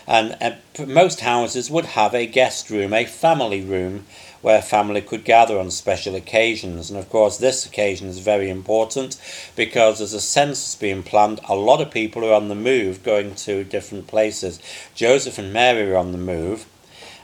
and 0.05 0.35
uh, 0.41 0.85
most 0.85 1.21
houses 1.21 1.71
would 1.71 1.85
have 1.85 2.13
a 2.13 2.25
guest 2.25 2.69
room, 2.69 2.93
a 2.93 3.05
family 3.05 3.61
room 3.61 4.07
where 4.41 4.61
family 4.61 5.01
could 5.01 5.25
gather 5.25 5.59
on 5.59 5.71
special 5.71 6.15
occasions. 6.15 6.89
And 6.89 6.99
of 6.99 7.09
course, 7.09 7.37
this 7.37 7.65
occasion 7.65 8.07
is 8.07 8.19
very 8.19 8.49
important 8.49 9.19
because 9.55 9.97
there's 9.97 10.13
a 10.13 10.21
census 10.21 10.75
being 10.75 11.03
planned. 11.03 11.39
A 11.47 11.55
lot 11.55 11.81
of 11.81 11.91
people 11.91 12.25
are 12.25 12.33
on 12.33 12.47
the 12.47 12.55
move 12.55 13.03
going 13.03 13.35
to 13.35 13.63
different 13.63 14.07
places. 14.07 14.59
Joseph 14.95 15.37
and 15.37 15.51
Mary 15.53 15.91
are 15.91 15.97
on 15.97 16.11
the 16.11 16.17
move. 16.17 16.65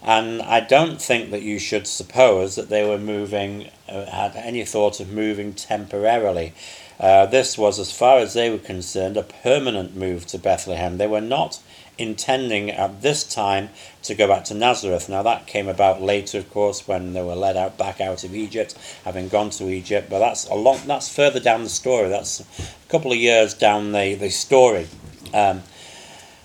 And 0.01 0.41
I 0.43 0.59
don't 0.59 1.01
think 1.01 1.31
that 1.31 1.41
you 1.41 1.57
should 1.57 1.87
suppose 1.87 2.55
that 2.55 2.69
they 2.69 2.87
were 2.87 2.99
moving, 2.99 3.71
uh, 3.89 4.05
had 4.05 4.35
any 4.35 4.63
thought 4.63 4.99
of 4.99 5.11
moving 5.11 5.53
temporarily. 5.53 6.53
Uh, 6.99 7.25
this 7.25 7.57
was, 7.57 7.79
as 7.79 7.91
far 7.91 8.19
as 8.19 8.33
they 8.33 8.49
were 8.49 8.59
concerned, 8.59 9.17
a 9.17 9.23
permanent 9.23 9.95
move 9.95 10.27
to 10.27 10.37
Bethlehem. 10.37 10.97
They 10.97 11.07
were 11.07 11.21
not 11.21 11.59
intending 11.97 12.69
at 12.71 13.01
this 13.01 13.23
time 13.23 13.69
to 14.03 14.15
go 14.15 14.27
back 14.27 14.43
to 14.45 14.53
Nazareth. 14.53 15.09
Now 15.09 15.23
that 15.23 15.47
came 15.47 15.67
about 15.67 16.01
later, 16.01 16.39
of 16.39 16.49
course, 16.51 16.87
when 16.87 17.13
they 17.13 17.23
were 17.23 17.35
led 17.35 17.57
out 17.57 17.77
back 17.77 18.01
out 18.01 18.23
of 18.23 18.35
Egypt, 18.35 18.77
having 19.03 19.29
gone 19.29 19.49
to 19.51 19.69
Egypt. 19.69 20.09
But 20.09 20.19
that's 20.19 20.47
a 20.47 20.55
long. 20.55 20.79
That's 20.85 21.13
further 21.13 21.39
down 21.39 21.63
the 21.63 21.69
story. 21.69 22.09
That's 22.09 22.39
a 22.39 22.89
couple 22.89 23.11
of 23.11 23.17
years 23.17 23.53
down 23.53 23.91
the 23.91 24.15
the 24.15 24.29
story. 24.29 24.87
Um, 25.33 25.63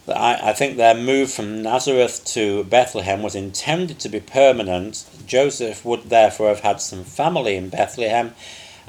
I, 0.09 0.50
I 0.50 0.52
think 0.52 0.76
their 0.76 0.95
move 0.95 1.30
from 1.30 1.62
Nazareth 1.62 2.25
to 2.26 2.64
Bethlehem 2.64 3.23
was 3.23 3.35
intended 3.35 3.99
to 4.00 4.09
be 4.09 4.21
permanent. 4.21 5.04
Joseph 5.26 5.85
would 5.85 6.04
therefore 6.04 6.49
have 6.49 6.61
had 6.61 6.80
some 6.80 7.04
family 7.04 7.57
in 7.57 7.69
Bethlehem 7.69 8.35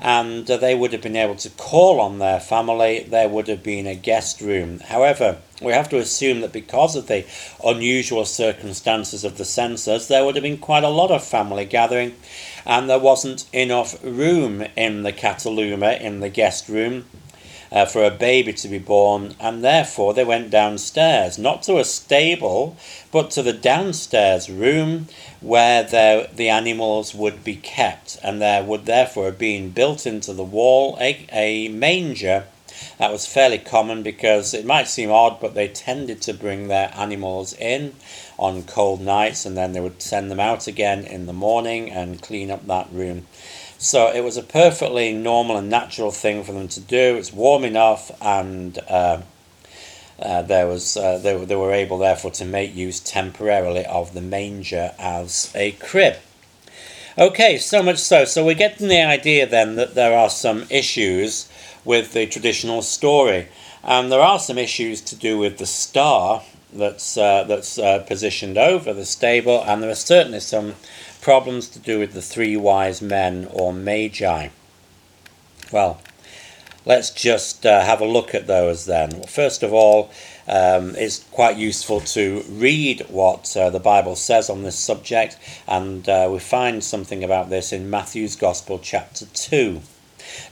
and 0.02 0.50
uh, 0.50 0.58
they 0.58 0.74
would 0.74 0.92
have 0.92 1.02
been 1.02 1.16
able 1.16 1.36
to 1.36 1.50
call 1.52 2.00
on 2.02 2.18
their 2.18 2.40
family. 2.40 3.06
There 3.08 3.30
would 3.30 3.48
have 3.48 3.62
been 3.62 3.86
a 3.86 3.96
guest 3.96 4.42
room. 4.42 4.80
However, 4.80 5.38
we 5.62 5.72
have 5.74 5.90
to 5.90 6.00
assume 6.00 6.42
that 6.42 6.52
because 6.52 6.96
of 6.96 7.06
the 7.06 7.24
unusual 7.64 8.26
circumstances 8.26 9.24
of 9.24 9.38
the 9.38 9.46
census, 9.46 10.08
there 10.08 10.26
would 10.26 10.36
have 10.36 10.44
been 10.44 10.58
quite 10.58 10.84
a 10.84 10.90
lot 10.90 11.12
of 11.12 11.24
family 11.24 11.66
gathering, 11.66 12.16
and 12.66 12.90
there 12.90 13.00
wasn't 13.00 13.46
enough 13.54 14.04
room 14.04 14.64
in 14.76 15.04
the 15.04 15.14
Kataluma 15.14 16.02
in 16.02 16.20
the 16.20 16.30
guest 16.30 16.68
room. 16.68 17.06
Uh, 17.72 17.86
for 17.86 18.04
a 18.04 18.12
baby 18.12 18.52
to 18.54 18.68
be 18.68 18.80
born, 18.80 19.34
and 19.40 19.64
therefore 19.64 20.14
they 20.14 20.26
went 20.26 20.50
downstairs, 20.50 21.38
not 21.38 21.64
to 21.64 21.80
a 21.80 21.86
stable, 21.86 22.76
but 23.12 23.32
to 23.32 23.42
the 23.42 23.54
downstairs 23.54 24.50
room 24.50 25.08
where 25.40 25.84
the 25.84 26.50
animals 26.50 27.16
would 27.16 27.44
be 27.44 27.56
kept, 27.56 28.18
and 28.24 28.42
there 28.42 28.64
would 28.64 28.86
therefore 28.86 29.26
have 29.26 29.40
been 29.40 29.70
built 29.72 30.06
into 30.06 30.34
the 30.34 30.44
wall 30.44 30.98
a, 31.00 31.26
a 31.32 31.70
manger. 31.70 32.46
That 32.98 33.12
was 33.12 33.26
fairly 33.26 33.58
common 33.58 34.04
because 34.04 34.54
it 34.54 34.66
might 34.66 34.88
seem 34.88 35.12
odd, 35.12 35.40
but 35.40 35.54
they 35.54 35.68
tended 35.68 36.22
to 36.24 36.34
bring 36.34 36.68
their 36.68 36.92
animals 36.96 37.54
in 37.54 37.94
on 38.38 38.64
cold 38.64 39.02
nights 39.02 39.46
and 39.46 39.56
then 39.56 39.74
they 39.74 39.80
would 39.80 40.02
send 40.02 40.32
them 40.32 40.40
out 40.40 40.68
again 40.68 41.04
in 41.04 41.26
the 41.26 41.34
morning 41.34 41.92
and 41.92 42.22
clean 42.22 42.50
up 42.50 42.66
that 42.68 42.92
room. 42.92 43.28
So 43.82 44.12
it 44.12 44.24
was 44.24 44.38
a 44.38 44.44
perfectly 44.44 45.12
normal 45.12 45.58
and 45.58 45.68
natural 45.68 46.12
thing 46.12 46.44
for 46.44 46.52
them 46.52 46.68
to 46.68 46.80
do. 46.80 47.16
It's 47.18 47.34
warm 47.34 47.64
enough, 47.64 48.12
and 48.22 48.78
uh, 48.88 49.22
uh, 50.20 50.44
there 50.44 50.68
was 50.68 50.96
uh, 50.96 51.18
they, 51.18 51.44
they 51.46 51.56
were 51.56 51.72
able 51.72 51.98
therefore 51.98 52.30
to 52.34 52.46
make 52.46 52.76
use 52.76 53.00
temporarily 53.00 53.84
of 53.88 54.14
the 54.14 54.22
manger 54.22 54.92
as 55.00 55.52
a 55.56 55.72
crib. 55.72 56.18
Okay, 57.18 57.58
so 57.58 57.82
much 57.82 57.98
so. 57.98 58.24
So 58.24 58.46
we're 58.46 58.54
getting 58.54 58.88
the 58.88 59.02
idea 59.02 59.48
then 59.48 59.78
that 59.78 59.96
there 59.96 60.16
are 60.16 60.30
some 60.30 60.68
issues 60.70 61.50
with 61.84 62.14
the 62.14 62.28
traditional 62.28 62.84
story, 62.84 63.48
and 63.84 64.12
there 64.12 64.22
are 64.22 64.38
some 64.38 64.60
issues 64.60 65.02
to 65.02 65.16
do 65.16 65.40
with 65.40 65.58
the 65.58 65.66
star 65.66 66.44
that's 66.72 67.18
uh, 67.18 67.46
that's 67.46 67.80
uh, 67.80 68.04
positioned 68.08 68.60
over 68.60 68.94
the 68.94 69.06
stable, 69.06 69.64
and 69.66 69.82
there 69.82 69.90
are 69.90 69.96
certainly 69.96 70.40
some 70.40 70.76
problems 71.22 71.70
to 71.70 71.80
do 71.80 72.00
with 72.00 72.14
the 72.14 72.22
three 72.22 72.58
wise 72.58 73.02
men 73.02 73.48
or 73.52 73.72
magi. 73.72 74.50
Well, 75.72 76.02
let's 76.86 77.12
just 77.12 77.66
uh, 77.66 77.86
have 77.86 78.02
a 78.02 78.06
look 78.06 78.36
at 78.36 78.48
those 78.48 78.86
then. 78.86 79.12
Well, 79.12 79.28
first 79.28 79.64
of 79.64 79.72
all, 79.74 80.12
um, 80.48 80.96
it's 80.98 81.20
quite 81.32 81.58
useful 81.58 82.02
to 82.02 82.44
read 82.50 83.06
what 83.08 83.56
uh, 83.56 83.70
the 83.70 83.80
Bible 83.80 84.16
says 84.16 84.50
on 84.50 84.64
this 84.64 84.78
subject, 84.78 85.38
and 85.68 86.10
uh, 86.10 86.28
we 86.32 86.40
find 86.40 86.84
something 86.84 87.24
about 87.24 87.50
this 87.50 87.72
in 87.72 87.90
Matthew's 87.90 88.36
Gospel, 88.36 88.80
chapter 88.80 89.26
2. 89.26 89.82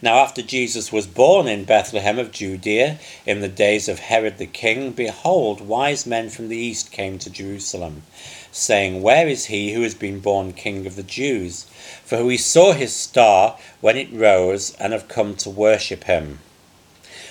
Now, 0.01 0.19
after 0.19 0.41
Jesus 0.41 0.91
was 0.91 1.07
born 1.07 1.47
in 1.47 1.65
Bethlehem 1.65 2.19
of 2.19 2.31
Judea, 2.31 2.99
in 3.25 3.41
the 3.41 3.47
days 3.47 3.87
of 3.87 3.99
Herod 3.99 4.37
the 4.37 4.45
king, 4.45 4.91
behold, 4.91 5.61
wise 5.61 6.05
men 6.05 6.29
from 6.29 6.49
the 6.49 6.57
east 6.57 6.91
came 6.91 7.17
to 7.19 7.29
Jerusalem 7.29 8.03
saying, 8.51 9.01
Where 9.01 9.27
is 9.27 9.45
he 9.45 9.73
who 9.73 9.81
has 9.83 9.93
been 9.93 10.19
born 10.19 10.53
King 10.53 10.85
of 10.85 10.95
the 10.95 11.03
Jews? 11.03 11.65
For 12.03 12.25
we 12.25 12.37
saw 12.37 12.73
his 12.73 12.95
star 12.95 13.57
when 13.81 13.97
it 13.97 14.11
rose 14.11 14.75
and 14.79 14.93
have 14.93 15.07
come 15.07 15.35
to 15.37 15.49
worship 15.49 16.05
him. 16.05 16.39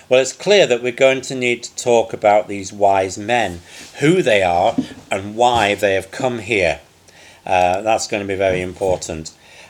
Well, 0.08 0.20
it's 0.20 0.32
clear 0.32 0.66
that 0.66 0.82
we're 0.82 0.92
going 0.92 1.20
to 1.22 1.34
need 1.34 1.62
to 1.64 1.76
talk 1.76 2.12
about 2.12 2.48
these 2.48 2.72
wise 2.72 3.18
men, 3.18 3.60
who 4.00 4.22
they 4.22 4.42
are, 4.42 4.74
and 5.10 5.36
why 5.36 5.74
they 5.74 5.94
have 5.94 6.10
come 6.10 6.38
here. 6.38 6.80
Uh, 7.44 7.82
that's 7.82 8.08
going 8.08 8.22
to 8.22 8.28
be 8.28 8.36
very 8.36 8.62
important. 8.62 9.32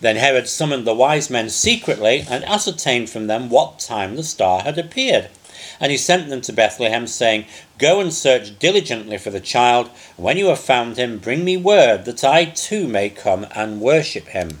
Then 0.00 0.16
Herod 0.16 0.48
summoned 0.48 0.86
the 0.86 0.94
wise 0.94 1.28
men 1.28 1.50
secretly 1.50 2.24
and 2.28 2.44
ascertained 2.44 3.10
from 3.10 3.26
them 3.26 3.48
what 3.48 3.78
time 3.78 4.16
the 4.16 4.22
star 4.22 4.62
had 4.62 4.78
appeared. 4.78 5.28
And 5.80 5.90
he 5.90 5.98
sent 5.98 6.28
them 6.28 6.40
to 6.42 6.52
Bethlehem, 6.52 7.06
saying, 7.06 7.46
Go 7.78 8.00
and 8.00 8.12
search 8.12 8.58
diligently 8.58 9.18
for 9.18 9.30
the 9.30 9.40
child. 9.40 9.90
When 10.16 10.36
you 10.36 10.46
have 10.46 10.60
found 10.60 10.96
him, 10.96 11.18
bring 11.18 11.44
me 11.44 11.56
word, 11.56 12.04
that 12.04 12.22
I 12.24 12.44
too 12.44 12.86
may 12.86 13.10
come 13.10 13.46
and 13.54 13.80
worship 13.80 14.28
him. 14.28 14.60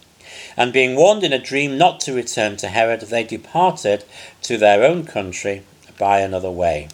And 0.57 0.73
being 0.73 0.95
warned 0.95 1.23
in 1.23 1.33
a 1.33 1.39
dream 1.39 1.77
not 1.77 1.99
to 2.01 2.13
return 2.13 2.57
to 2.57 2.67
Herod, 2.67 3.01
they 3.01 3.23
departed 3.23 4.03
to 4.43 4.57
their 4.57 4.83
own 4.83 5.05
country 5.05 5.63
by 5.97 6.19
another 6.19 6.51
way. 6.51 6.87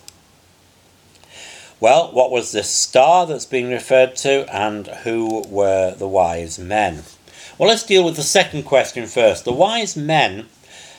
Well, 1.80 2.12
what 2.12 2.32
was 2.32 2.52
this 2.52 2.70
star 2.70 3.28
that's 3.28 3.46
being 3.46 3.70
referred 3.70 4.16
to, 4.18 4.54
and 4.54 4.88
who 4.88 5.44
were 5.48 5.94
the 5.94 6.08
wise 6.08 6.58
men? 6.58 7.04
Well, 7.58 7.70
let's 7.70 7.84
deal 7.84 8.04
with 8.04 8.16
the 8.16 8.24
second 8.24 8.64
question 8.64 9.06
first. 9.06 9.46
The 9.46 9.54
wise 9.54 9.96
men, 9.96 10.48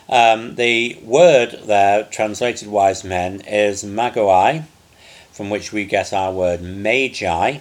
um, 0.09 0.55
the 0.55 0.99
word 1.03 1.61
there, 1.67 2.05
translated 2.05 2.69
wise 2.69 3.03
men, 3.03 3.41
is 3.41 3.85
magoi, 3.85 4.65
from 5.33 5.51
which 5.51 5.73
we 5.73 5.85
get 5.85 6.13
our 6.13 6.33
word 6.33 6.63
magi. 6.63 7.59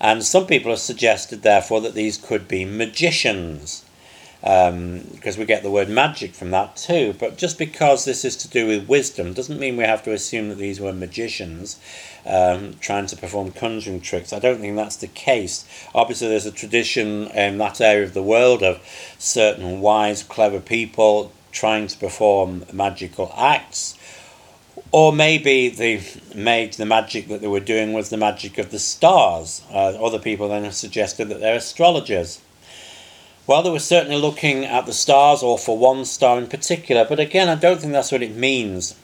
And 0.00 0.24
some 0.24 0.46
people 0.46 0.70
have 0.70 0.80
suggested, 0.80 1.42
therefore, 1.42 1.80
that 1.82 1.94
these 1.94 2.18
could 2.18 2.48
be 2.48 2.64
magicians, 2.64 3.83
um, 4.44 5.00
because 5.12 5.38
we 5.38 5.46
get 5.46 5.62
the 5.62 5.70
word 5.70 5.88
magic 5.88 6.34
from 6.34 6.50
that 6.50 6.76
too. 6.76 7.14
But 7.18 7.38
just 7.38 7.58
because 7.58 8.04
this 8.04 8.24
is 8.24 8.36
to 8.36 8.48
do 8.48 8.66
with 8.66 8.88
wisdom 8.88 9.32
doesn't 9.32 9.58
mean 9.58 9.76
we 9.76 9.84
have 9.84 10.04
to 10.04 10.12
assume 10.12 10.50
that 10.50 10.58
these 10.58 10.80
were 10.80 10.92
magicians 10.92 11.80
um, 12.26 12.74
trying 12.80 13.06
to 13.06 13.16
perform 13.16 13.50
conjuring 13.52 14.00
tricks. 14.00 14.32
I 14.32 14.38
don't 14.38 14.60
think 14.60 14.76
that's 14.76 14.96
the 14.96 15.08
case. 15.08 15.64
Obviously, 15.94 16.28
there's 16.28 16.46
a 16.46 16.52
tradition 16.52 17.28
in 17.28 17.58
that 17.58 17.80
area 17.80 18.04
of 18.04 18.14
the 18.14 18.22
world 18.22 18.62
of 18.62 18.80
certain 19.18 19.80
wise, 19.80 20.22
clever 20.22 20.60
people 20.60 21.32
trying 21.50 21.86
to 21.86 21.98
perform 21.98 22.64
magical 22.72 23.32
acts 23.36 23.96
or 24.94 25.12
maybe 25.12 25.68
the 25.68 26.00
made 26.36 26.72
the 26.74 26.86
magic 26.86 27.26
that 27.26 27.40
they 27.40 27.48
were 27.48 27.58
doing 27.58 27.92
was 27.92 28.10
the 28.10 28.16
magic 28.16 28.58
of 28.58 28.70
the 28.70 28.78
stars. 28.78 29.62
Uh, 29.72 29.88
other 30.00 30.20
people 30.20 30.48
then 30.48 30.62
have 30.62 30.74
suggested 30.74 31.28
that 31.28 31.40
they're 31.40 31.56
astrologers. 31.56 32.40
Well, 33.46 33.62
they 33.62 33.70
were 33.70 33.78
certainly 33.78 34.16
looking 34.16 34.64
at 34.64 34.86
the 34.86 34.92
stars, 34.94 35.42
or 35.42 35.58
for 35.58 35.76
one 35.76 36.06
star 36.06 36.38
in 36.38 36.46
particular, 36.46 37.04
but 37.04 37.20
again, 37.20 37.50
I 37.50 37.56
don't 37.56 37.78
think 37.78 37.92
that's 37.92 38.10
what 38.10 38.22
it 38.22 38.34
means. 38.34 38.94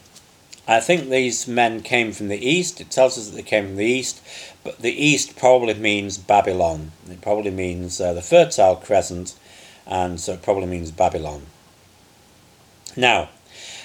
I 0.67 0.81
think 0.81 1.11
these 1.11 1.47
men 1.47 1.83
came 1.83 2.13
from 2.13 2.29
the 2.29 2.49
east. 2.49 2.81
It 2.81 2.91
tells 2.91 3.19
us 3.19 3.29
that 3.29 3.37
they 3.37 3.43
came 3.43 3.67
from 3.67 3.77
the 3.77 3.85
east, 3.85 4.23
but 4.65 4.79
the 4.79 4.93
east 4.93 5.37
probably 5.37 5.75
means 5.75 6.17
Babylon. 6.17 6.93
It 7.11 7.21
probably 7.21 7.51
means 7.51 8.01
uh, 8.01 8.15
the 8.15 8.23
Fertile 8.23 8.77
Crescent, 8.77 9.35
and 9.87 10.19
so 10.19 10.35
it 10.35 10.43
probably 10.43 10.67
means 10.67 10.91
Babylon. 10.91 11.47
Now, 12.97 13.29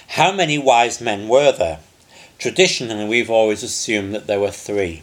how 0.08 0.32
many 0.32 0.56
wise 0.56 1.00
men 1.02 1.28
were 1.28 1.52
there? 1.52 1.80
Traditionally, 2.38 3.06
we've 3.06 3.30
always 3.30 3.62
assumed 3.62 4.14
that 4.14 4.26
there 4.26 4.40
were 4.40 4.50
three. 4.50 5.02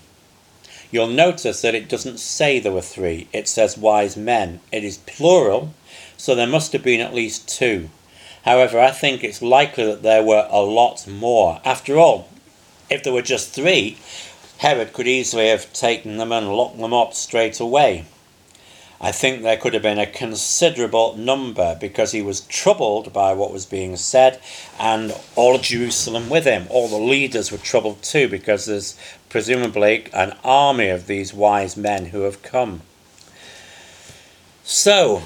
You'll 0.93 1.07
notice 1.07 1.63
that 1.63 1.73
it 1.73 1.89
doesn't 1.89 2.19
say 2.19 2.59
there 2.59 2.71
were 2.71 2.79
three, 2.79 3.27
it 3.33 3.47
says 3.47 3.75
wise 3.75 4.15
men. 4.15 4.59
It 4.71 4.83
is 4.83 4.99
plural, 4.99 5.73
so 6.17 6.35
there 6.35 6.45
must 6.45 6.71
have 6.71 6.83
been 6.83 7.01
at 7.01 7.15
least 7.15 7.49
two. 7.49 7.89
However, 8.45 8.79
I 8.79 8.91
think 8.91 9.23
it's 9.23 9.41
likely 9.41 9.85
that 9.85 10.03
there 10.03 10.21
were 10.21 10.47
a 10.51 10.61
lot 10.61 11.07
more. 11.07 11.59
After 11.65 11.97
all, 11.97 12.29
if 12.91 13.01
there 13.01 13.11
were 13.11 13.23
just 13.23 13.49
three, 13.49 13.97
Herod 14.59 14.93
could 14.93 15.07
easily 15.07 15.47
have 15.47 15.73
taken 15.73 16.17
them 16.17 16.31
and 16.31 16.53
locked 16.55 16.77
them 16.77 16.93
up 16.93 17.15
straight 17.15 17.59
away. 17.59 18.05
I 19.03 19.11
think 19.11 19.43
there 19.43 19.57
could 19.57 19.73
have 19.73 19.83
been 19.83 19.99
a 19.99 20.07
considerable 20.07 21.17
number 21.17 21.75
because 21.77 22.13
he 22.13 22.21
was 22.21 22.39
troubled 22.39 23.11
by 23.11 23.33
what 23.33 23.51
was 23.51 23.65
being 23.65 23.97
said, 23.97 24.39
and 24.79 25.13
all 25.35 25.57
Jerusalem 25.57 26.29
with 26.29 26.45
him. 26.45 26.67
All 26.69 26.87
the 26.87 26.95
leaders 26.95 27.51
were 27.51 27.57
troubled 27.57 28.01
too 28.01 28.29
because 28.29 28.65
there's 28.65 28.97
presumably 29.27 30.05
an 30.13 30.37
army 30.41 30.87
of 30.87 31.07
these 31.07 31.33
wise 31.33 31.75
men 31.75 32.07
who 32.07 32.21
have 32.21 32.41
come. 32.43 32.81
So, 34.63 35.23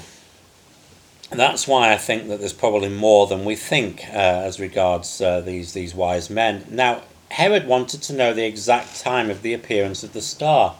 that's 1.30 1.68
why 1.68 1.92
I 1.92 1.98
think 1.98 2.26
that 2.26 2.40
there's 2.40 2.52
probably 2.52 2.88
more 2.88 3.28
than 3.28 3.44
we 3.44 3.54
think 3.54 4.02
uh, 4.08 4.42
as 4.42 4.58
regards 4.58 5.20
uh, 5.20 5.40
these 5.40 5.72
these 5.72 5.94
wise 5.94 6.28
men. 6.28 6.64
Now, 6.68 7.02
Herod 7.30 7.68
wanted 7.68 8.02
to 8.02 8.12
know 8.12 8.34
the 8.34 8.44
exact 8.44 8.98
time 8.98 9.30
of 9.30 9.42
the 9.42 9.54
appearance 9.54 10.02
of 10.02 10.14
the 10.14 10.20
star. 10.20 10.74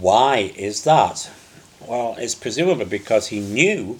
Why 0.00 0.52
is 0.56 0.82
that? 0.82 1.30
Well, 1.86 2.16
it's 2.18 2.34
presumably 2.34 2.84
because 2.84 3.28
he 3.28 3.40
knew 3.40 3.98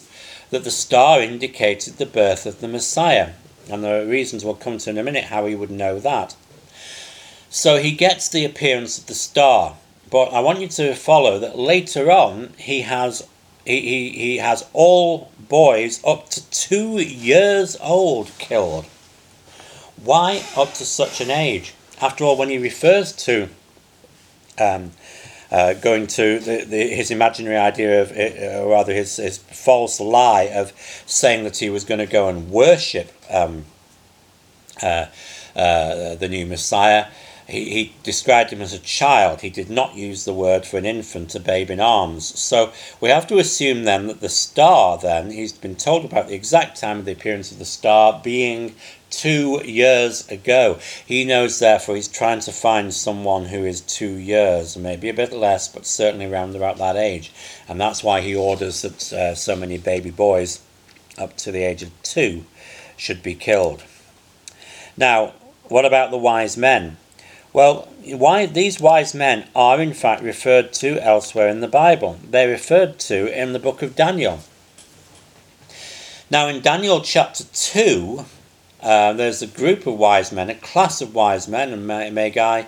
that 0.51 0.65
the 0.65 0.71
star 0.71 1.21
indicated 1.21 1.95
the 1.95 2.07
birth 2.07 2.47
of 2.47 2.61
the 2.61 2.69
Messiah. 2.69 3.33
And 3.71 3.83
the 3.83 4.07
reasons 4.07 4.45
we'll 4.45 4.55
come 4.55 4.79
to 4.79 4.91
in 4.91 4.99
a 4.99 5.03
minute 5.03 5.25
how 5.25 5.47
he 5.47 5.55
would 5.55 5.71
know 5.71 5.99
that. 6.01 6.37
So 7.51 7.79
he 7.79 7.93
gets 7.93 8.29
the 8.29 8.45
appearance 8.45 8.99
of 8.99 9.07
the 9.07 9.15
star. 9.15 9.77
But 10.11 10.33
I 10.33 10.41
want 10.41 10.61
you 10.61 10.69
to 10.69 10.95
follow 10.95 11.39
that 11.39 11.59
later 11.59 12.11
on 12.11 12.53
he 12.59 12.83
has 12.83 13.27
he, 13.65 13.81
he, 13.81 14.11
he 14.11 14.37
has 14.39 14.69
all 14.73 15.31
boys 15.49 16.03
up 16.05 16.29
to 16.31 16.51
two 16.51 16.99
years 17.01 17.77
old 17.81 18.31
killed. 18.39 18.85
Why 20.03 20.43
up 20.57 20.75
to 20.75 20.85
such 20.85 21.21
an 21.21 21.31
age? 21.31 21.75
After 22.01 22.25
all, 22.25 22.37
when 22.37 22.51
he 22.51 22.59
refers 22.59 23.13
to 23.25 23.49
um, 24.59 24.93
uh, 25.51 25.75
going 25.75 26.07
to 26.07 26.39
the, 26.41 26.65
the, 26.65 26.89
his 26.89 27.11
imaginary 27.11 27.57
idea 27.57 28.03
of, 28.03 28.13
uh, 28.13 28.63
or 28.63 28.71
rather 28.71 28.93
his, 28.93 29.17
his 29.17 29.39
false 29.39 30.01
lie 30.01 30.51
of 30.55 30.73
saying 31.07 31.45
that 31.45 31.59
he 31.59 31.71
was 31.71 31.85
going 31.85 32.01
to 32.01 32.07
go 32.07 32.29
and 32.29 32.51
worship 32.51 33.13
um, 33.31 33.65
uh, 34.83 35.07
uh, 35.57 36.15
the 36.17 36.29
new 36.29 36.47
Messiah, 36.47 37.07
he, 37.47 37.71
he 37.71 37.95
described 38.03 38.51
him 38.51 38.63
as 38.63 38.73
a 38.73 38.79
child. 38.79 39.43
He 39.43 39.51
did 39.51 39.71
not 39.71 39.95
use 39.95 40.25
the 40.25 40.33
word 40.33 40.65
for 40.65 40.79
an 40.79 40.87
infant, 40.87 41.35
a 41.35 41.41
babe 41.41 41.71
in 41.71 41.81
arms. 41.81 42.39
So 42.39 42.73
we 43.01 43.11
have 43.11 43.27
to 43.29 43.39
assume 43.39 43.85
then 43.85 44.07
that 44.07 44.21
the 44.21 44.29
star, 44.29 44.99
then, 44.99 45.31
he's 45.31 45.53
been 45.53 45.77
told 45.77 46.05
about 46.05 46.29
the 46.29 46.35
exact 46.35 46.81
time 46.81 46.99
of 46.99 47.05
the 47.05 47.13
appearance 47.13 47.53
of 47.53 47.59
the 47.59 47.65
star 47.65 48.21
being 48.23 48.75
two 49.21 49.63
years 49.65 50.29
ago. 50.29 50.79
He 51.07 51.25
knows, 51.25 51.59
therefore, 51.59 51.97
he's 51.97 52.09
trying 52.09 52.41
to 52.41 52.53
find 52.53 52.93
someone 52.93 53.47
who 53.47 53.65
is 53.65 53.81
two 53.81 54.15
years, 54.15 54.77
maybe 54.77 55.09
a 55.09 55.15
bit 55.15 55.33
less, 55.33 55.69
but 55.69 55.87
certainly 55.87 56.27
around 56.27 56.57
about 56.57 56.79
that 56.79 56.97
age. 56.97 57.33
And 57.69 57.81
that's 57.81 58.03
why 58.03 58.21
he 58.21 58.35
orders 58.35 58.83
that 58.83 59.13
uh, 59.13 59.35
so 59.35 59.57
many 59.57 59.79
baby 59.79 60.11
boys 60.11 60.61
up 61.19 61.37
to 61.39 61.53
the 61.53 61.63
age 61.63 61.83
of 61.83 61.91
two 62.03 62.45
should 62.97 63.23
be 63.23 63.35
killed. 63.35 63.85
Now, 64.97 65.35
what 65.69 65.85
about 65.85 66.11
the 66.11 66.19
wise 66.19 66.57
men? 66.57 66.97
Well, 67.53 67.89
why 68.05 68.47
these 68.47 68.81
wise 68.81 69.15
men 69.15 69.47
are 69.55 69.81
in 69.81 69.95
fact 69.95 70.23
referred 70.23 70.73
to 70.75 70.99
elsewhere 71.01 71.49
in 71.49 71.61
the 71.61 71.69
Bible. 71.69 72.19
They're 72.29 72.49
referred 72.49 72.99
to 73.01 73.41
in 73.41 73.53
the 73.53 73.59
book 73.59 73.81
of 73.81 73.95
Daniel. 73.95 74.41
Now, 76.31 76.49
in 76.49 76.63
Daniel 76.63 77.01
chapter 77.01 77.45
2, 77.45 78.25
uh, 78.85 79.13
there's 79.15 79.43
a 79.43 79.49
group 79.49 79.87
of 79.87 79.99
wise 79.99 80.31
men, 80.31 80.51
a 80.51 80.55
class 80.55 81.01
of 81.01 81.15
wise 81.15 81.49
men 81.49 81.73
and 81.73 81.87
magi 82.15 82.65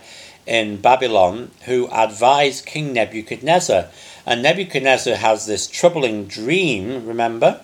in 0.47 0.81
Babylon 0.81 1.53
who 1.67 1.89
advise 1.93 2.61
King 2.61 2.93
Nebuchadnezzar. 2.93 3.89
And 4.25 4.43
Nebuchadnezzar 4.43 5.15
has 5.15 5.47
this 5.47 5.69
troubling 5.69 6.27
dream, 6.27 7.07
remember? 7.07 7.61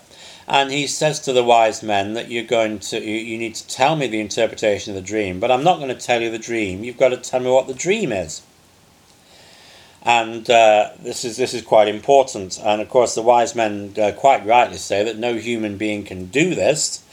and 0.49 0.71
he 0.71 0.87
says 0.87 1.21
to 1.21 1.33
the 1.33 1.45
wise 1.45 1.83
men 1.83 2.15
that 2.15 2.31
you're 2.31 2.45
going 2.45 2.79
to 2.79 3.01
you, 3.01 3.15
you 3.15 3.39
need 3.39 3.55
to 3.55 3.67
tell 3.69 3.97
me 3.97 4.07
the 4.07 4.21
interpretation 4.21 4.95
of 4.95 5.01
the 5.01 5.07
dream 5.07 5.39
but 5.39 5.51
i'm 5.51 5.65
not 5.65 5.79
going 5.79 5.89
to 5.89 6.07
tell 6.07 6.21
you 6.21 6.31
the 6.31 6.39
dream 6.39 6.85
you've 6.85 6.99
got 6.99 7.11
to 7.11 7.17
tell 7.17 7.41
me 7.41 7.51
what 7.51 7.67
the 7.67 7.75
dream 7.75 8.13
is 8.13 8.43
and 10.05 10.51
uh, 10.51 10.91
this 11.01 11.25
is 11.25 11.37
this 11.37 11.55
is 11.55 11.63
quite 11.63 11.87
important 11.87 12.59
and 12.63 12.83
of 12.83 12.89
course 12.89 13.15
the 13.15 13.23
wise 13.23 13.55
men 13.55 13.95
uh, 13.97 14.11
quite 14.17 14.45
rightly 14.45 14.77
say 14.77 15.05
that 15.05 15.17
no 15.17 15.37
human 15.37 15.77
being 15.77 16.05
can 16.05 16.27
do 16.27 16.55
this 16.55 17.05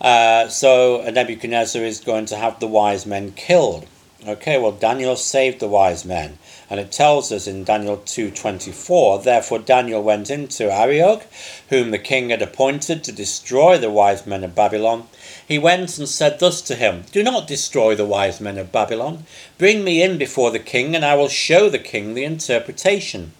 uh, 0.00 0.48
so 0.48 1.02
nebuchadnezzar 1.10 1.82
is 1.82 2.00
going 2.00 2.26
to 2.26 2.36
have 2.36 2.58
the 2.60 2.66
wise 2.66 3.06
men 3.06 3.32
killed 3.32 3.86
okay 4.26 4.58
well 4.58 4.72
daniel 4.72 5.16
saved 5.16 5.60
the 5.60 5.68
wise 5.68 6.04
men 6.04 6.38
and 6.70 6.80
it 6.80 6.90
tells 6.90 7.30
us 7.30 7.46
in 7.46 7.62
Daniel 7.62 7.98
2:24, 7.98 9.22
therefore 9.22 9.58
Daniel 9.58 10.02
went 10.02 10.30
into 10.30 10.72
Arioch, 10.72 11.24
whom 11.68 11.90
the 11.90 11.98
king 11.98 12.30
had 12.30 12.40
appointed 12.40 13.04
to 13.04 13.12
destroy 13.12 13.76
the 13.76 13.90
wise 13.90 14.26
men 14.26 14.42
of 14.42 14.54
Babylon. 14.54 15.06
He 15.46 15.58
went 15.58 15.98
and 15.98 16.08
said 16.08 16.38
thus 16.38 16.62
to 16.62 16.74
him, 16.74 17.04
Do 17.12 17.22
not 17.22 17.46
destroy 17.46 17.94
the 17.94 18.06
wise 18.06 18.40
men 18.40 18.56
of 18.56 18.72
Babylon. 18.72 19.26
Bring 19.58 19.84
me 19.84 20.02
in 20.02 20.16
before 20.16 20.50
the 20.50 20.58
king, 20.58 20.96
and 20.96 21.04
I 21.04 21.14
will 21.14 21.28
show 21.28 21.68
the 21.68 21.78
king 21.78 22.14
the 22.14 22.24
interpretation. 22.24 23.32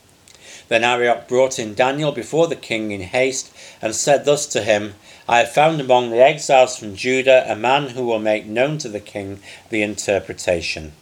Then 0.69 0.85
Arioch 0.85 1.27
brought 1.27 1.59
in 1.59 1.75
Daniel 1.75 2.13
before 2.13 2.47
the 2.47 2.57
king 2.57 2.91
in 2.91 3.01
haste, 3.01 3.51
and 3.81 3.97
said 3.97 4.27
thus 4.27 4.47
to 4.47 4.63
him, 4.63 4.95
I 5.27 5.39
have 5.39 5.53
found 5.53 5.81
among 5.81 6.11
the 6.11 6.23
exiles 6.23 6.77
from 6.77 6.97
Judah 6.97 7.51
a 7.51 7.57
man 7.57 7.91
who 7.91 8.05
will 8.05 8.19
make 8.19 8.45
known 8.45 8.77
to 8.79 8.91
the 8.91 9.01
king 9.01 9.41
the 9.71 9.81
interpretation. 9.81 10.93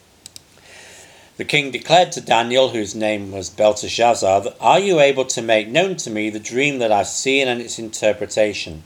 The 1.39 1.45
king 1.45 1.73
declared 1.73 2.13
to 2.13 2.21
Daniel, 2.21 2.69
whose 2.69 2.95
name 2.95 3.33
was 3.33 3.51
Belteshazzar, 3.51 4.55
Are 4.61 4.79
you 4.79 5.01
able 5.01 5.25
to 5.25 5.43
make 5.43 5.67
known 5.67 5.97
to 5.97 6.11
me 6.11 6.31
the 6.31 6.39
dream 6.39 6.79
that 6.79 6.93
I've 6.93 7.09
seen 7.09 7.49
and 7.49 7.61
its 7.61 7.81
interpretation? 7.81 8.85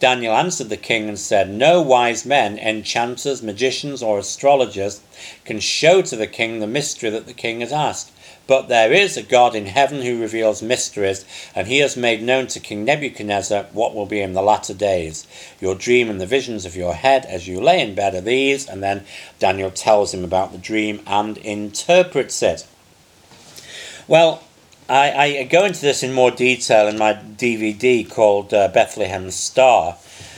Daniel 0.00 0.34
answered 0.34 0.68
the 0.68 0.76
king 0.76 1.08
and 1.08 1.18
said, 1.18 1.48
No 1.48 1.80
wise 1.80 2.26
men, 2.26 2.58
enchanters, 2.58 3.42
magicians, 3.42 4.02
or 4.02 4.18
astrologers 4.18 5.00
can 5.44 5.60
show 5.60 6.02
to 6.02 6.16
the 6.16 6.26
king 6.26 6.58
the 6.58 6.66
mystery 6.66 7.10
that 7.10 7.26
the 7.26 7.32
king 7.32 7.60
has 7.60 7.72
asked. 7.72 8.10
But 8.46 8.68
there 8.68 8.92
is 8.92 9.16
a 9.16 9.22
God 9.22 9.54
in 9.54 9.66
heaven 9.66 10.02
who 10.02 10.20
reveals 10.20 10.62
mysteries, 10.62 11.24
and 11.54 11.66
he 11.66 11.78
has 11.78 11.96
made 11.96 12.22
known 12.22 12.46
to 12.48 12.60
King 12.60 12.84
Nebuchadnezzar 12.84 13.68
what 13.72 13.94
will 13.94 14.04
be 14.04 14.20
in 14.20 14.34
the 14.34 14.42
latter 14.42 14.74
days. 14.74 15.26
Your 15.60 15.74
dream 15.74 16.10
and 16.10 16.20
the 16.20 16.26
visions 16.26 16.66
of 16.66 16.76
your 16.76 16.94
head 16.94 17.24
as 17.24 17.48
you 17.48 17.60
lay 17.60 17.80
in 17.80 17.94
bed 17.94 18.14
are 18.14 18.20
these, 18.20 18.68
and 18.68 18.82
then 18.82 19.06
Daniel 19.38 19.70
tells 19.70 20.12
him 20.12 20.24
about 20.24 20.52
the 20.52 20.58
dream 20.58 21.00
and 21.06 21.38
interprets 21.38 22.42
it. 22.42 22.66
Well, 24.06 24.42
I, 24.88 25.38
I 25.38 25.42
go 25.44 25.64
into 25.64 25.80
this 25.80 26.02
in 26.02 26.12
more 26.12 26.30
detail 26.30 26.88
in 26.88 26.98
my 26.98 27.14
DVD 27.14 28.08
called 28.08 28.52
uh, 28.52 28.68
Bethlehem 28.68 29.30
Star. 29.30 29.96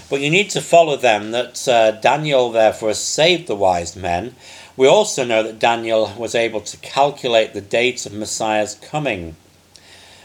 But 0.08 0.20
you 0.20 0.30
need 0.30 0.50
to 0.50 0.60
follow 0.60 0.96
them 0.96 1.32
that 1.32 1.66
uh, 1.66 1.90
Daniel, 1.90 2.52
therefore, 2.52 2.94
saved 2.94 3.48
the 3.48 3.56
wise 3.56 3.96
men 3.96 4.36
we 4.76 4.86
also 4.86 5.24
know 5.24 5.42
that 5.42 5.58
Daniel 5.58 6.12
was 6.18 6.34
able 6.34 6.60
to 6.60 6.76
calculate 6.78 7.54
the 7.54 7.60
date 7.60 8.04
of 8.04 8.12
Messiah's 8.12 8.74
coming. 8.74 9.36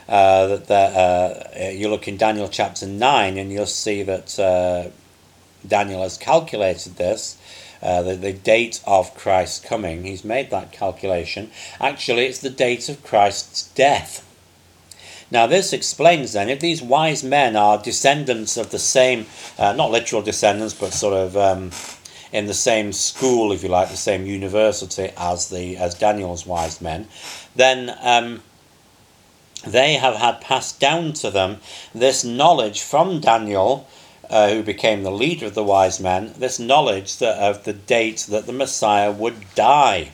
Uh, 0.10 0.48
that 0.48 0.68
the, 0.68 0.76
uh, 0.76 1.70
you 1.70 1.88
look 1.88 2.08
in 2.08 2.18
Daniel 2.18 2.50
chapter 2.50 2.86
9 2.86 3.38
and 3.38 3.52
you'll 3.52 3.66
see 3.66 4.04
that 4.04 4.38
uh, 4.38 4.90
Daniel 5.66 6.02
has 6.02 6.18
calculated 6.18 6.98
this, 6.98 7.38
uh, 7.82 8.02
the, 8.02 8.16
the 8.16 8.34
date 8.34 8.82
of 8.86 9.16
Christ's 9.16 9.64
coming. 9.66 10.04
He's 10.04 10.24
made 10.24 10.50
that 10.52 10.72
calculation. 10.72 11.52
Actually, 11.80 12.26
it's 12.26 12.40
the 12.40 12.50
date 12.50 12.90
of 12.90 13.04
Christ's 13.04 13.70
death. 13.70 14.28
Now, 15.32 15.48
this 15.48 15.72
explains 15.72 16.34
then 16.34 16.50
if 16.50 16.60
these 16.60 16.82
wise 16.82 17.24
men 17.24 17.56
are 17.56 17.82
descendants 17.82 18.58
of 18.58 18.72
the 18.72 18.80
same, 18.80 19.26
uh, 19.58 19.74
not 19.74 19.92
literal 19.92 20.22
descendants, 20.22 20.74
but 20.74 20.94
sort 20.94 21.14
of. 21.14 21.38
Um, 21.38 21.72
in 22.32 22.46
the 22.46 22.54
same 22.54 22.94
school, 22.94 23.52
if 23.52 23.62
you 23.62 23.68
like, 23.68 23.90
the 23.90 23.98
same 23.98 24.26
university 24.26 25.12
as 25.18 25.50
the 25.50 25.76
as 25.76 25.96
Daniel's 25.96 26.46
wise 26.46 26.80
men, 26.80 27.08
then 27.56 27.94
um, 28.02 28.42
they 29.66 29.96
have 29.96 30.16
had 30.16 30.42
passed 30.42 30.80
down 30.80 31.14
to 31.14 31.30
them 31.30 31.58
this 31.94 32.24
knowledge 32.24 32.82
from 32.82 33.20
Daniel, 33.20 33.88
uh, 34.32 34.50
who 34.50 34.64
became 34.64 35.04
the 35.04 35.12
leader 35.12 35.46
of 35.46 35.54
the 35.54 35.64
wise 35.64 36.00
men, 36.00 36.34
this 36.38 36.58
knowledge 36.58 37.18
that, 37.18 37.38
of 37.38 37.66
the 37.66 37.74
date 37.74 38.26
that 38.30 38.46
the 38.46 38.54
Messiah 38.54 39.12
would 39.12 39.54
die. 39.54 40.12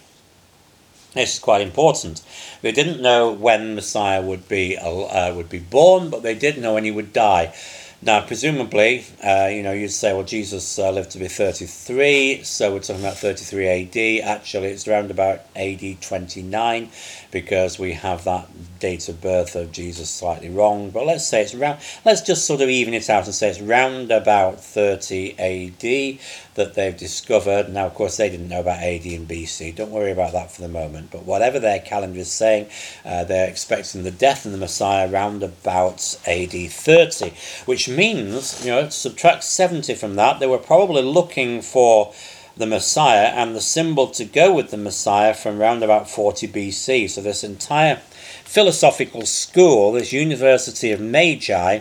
This 1.14 1.36
is 1.36 1.40
quite 1.40 1.62
important. 1.62 2.22
They 2.62 2.72
didn't 2.72 3.02
know 3.02 3.32
when 3.32 3.76
Messiah 3.76 4.22
would 4.22 4.50
be 4.50 4.76
uh, 4.76 5.34
would 5.34 5.50
be 5.50 5.60
born, 5.60 6.10
but 6.10 6.24
they 6.24 6.36
did 6.36 6.58
know 6.58 6.74
when 6.74 6.84
he 6.84 6.92
would 6.92 7.14
die. 7.14 7.54
Now, 8.00 8.22
presumably, 8.22 9.06
uh, 9.24 9.50
you 9.52 9.64
know, 9.64 9.72
you'd 9.72 9.90
say, 9.90 10.14
well, 10.14 10.24
Jesus 10.24 10.78
uh, 10.78 10.92
lived 10.92 11.10
to 11.12 11.18
be 11.18 11.28
33, 11.28 12.44
so 12.44 12.72
we're 12.72 12.80
talking 12.80 13.02
about 13.02 13.18
33 13.18 13.68
AD. 13.68 14.24
Actually, 14.24 14.68
it's 14.68 14.88
around 14.88 15.10
about 15.10 15.42
AD 15.56 16.00
29 16.00 16.92
because 17.32 17.80
we 17.80 17.94
have 17.94 18.24
that 18.26 18.48
date 18.80 19.10
of 19.10 19.20
birth 19.20 19.56
of 19.56 19.72
Jesus 19.72 20.12
slightly 20.12 20.50
wrong. 20.50 20.92
But 20.92 21.08
let's 21.08 21.26
say 21.26 21.42
it's 21.42 21.56
around, 21.56 21.80
let's 22.06 22.22
just 22.22 22.46
sort 22.46 22.62
of 22.62 22.70
even 22.70 22.94
it 22.94 23.10
out 23.10 23.26
and 23.26 23.34
say 23.34 23.50
it's 23.50 23.62
round 23.62 24.12
about 24.12 24.64
30 24.64 25.34
AD 25.40 26.20
that 26.54 26.76
they've 26.76 26.98
discovered. 26.98 27.70
Now, 27.70 27.88
of 27.88 27.96
course, 27.96 28.18
they 28.18 28.30
didn't 28.30 28.50
know 28.50 28.62
about 28.62 28.80
AD 28.80 29.06
and 29.06 29.28
BC. 29.28 29.76
Don't 29.76 29.92
worry 29.92 30.12
about 30.12 30.34
that 30.34 30.52
for 30.52 30.62
the 30.62 30.68
moment. 30.68 31.12
But 31.12 31.26
whatever 31.26 31.60
their 31.60 31.80
calendar 31.80 32.20
is 32.20 32.32
saying, 32.32 32.70
uh, 33.04 33.24
they're 33.24 33.50
expecting 33.50 34.04
the 34.04 34.12
death 34.12 34.46
of 34.46 34.52
the 34.52 34.58
Messiah 34.58 35.10
round 35.10 35.42
about 35.42 36.18
AD 36.28 36.52
30, 36.52 37.34
which 37.66 37.87
means, 37.88 38.66
you 38.66 38.72
know, 38.72 38.90
subtract 38.90 39.44
70 39.44 39.94
from 39.96 40.16
that, 40.16 40.40
they 40.40 40.48
were 40.48 40.58
probably 40.58 41.02
looking 41.02 41.62
for 41.62 42.14
the 42.58 42.66
Messiah 42.66 43.28
and 43.28 43.56
the 43.56 43.62
symbol 43.62 44.08
to 44.08 44.26
go 44.26 44.54
with 44.54 44.72
the 44.72 44.78
Messiah 44.78 45.34
from 45.34 45.62
around 45.62 45.84
about 45.84 46.10
40 46.10 46.48
BC. 46.48 47.10
So 47.10 47.22
this 47.22 47.44
entire 47.44 47.98
philosophical 48.44 49.26
school, 49.26 49.92
this 49.92 50.12
University 50.12 50.92
of 50.92 51.00
Magi, 51.00 51.80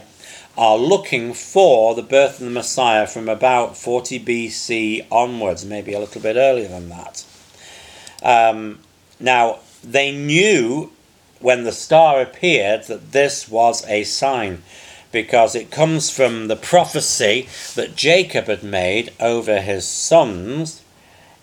are 0.56 0.78
looking 0.78 1.34
for 1.34 1.94
the 1.94 2.02
birth 2.02 2.40
of 2.40 2.46
the 2.46 2.50
Messiah 2.50 3.06
from 3.06 3.28
about 3.28 3.76
40 3.76 4.20
BC 4.20 5.06
onwards, 5.10 5.64
maybe 5.64 5.92
a 5.92 6.00
little 6.00 6.20
bit 6.20 6.36
earlier 6.36 6.68
than 6.68 6.88
that. 6.88 7.24
Um, 8.22 8.80
now, 9.20 9.60
they 9.84 10.16
knew 10.16 10.90
when 11.40 11.64
the 11.64 11.72
star 11.72 12.20
appeared 12.20 12.84
that 12.84 13.12
this 13.12 13.48
was 13.48 13.86
a 13.86 14.04
sign 14.04 14.62
because 15.16 15.54
it 15.54 15.70
comes 15.70 16.10
from 16.10 16.46
the 16.46 16.54
prophecy 16.54 17.48
that 17.74 17.96
Jacob 17.96 18.48
had 18.48 18.62
made 18.62 19.10
over 19.18 19.62
his 19.62 19.88
sons 19.88 20.82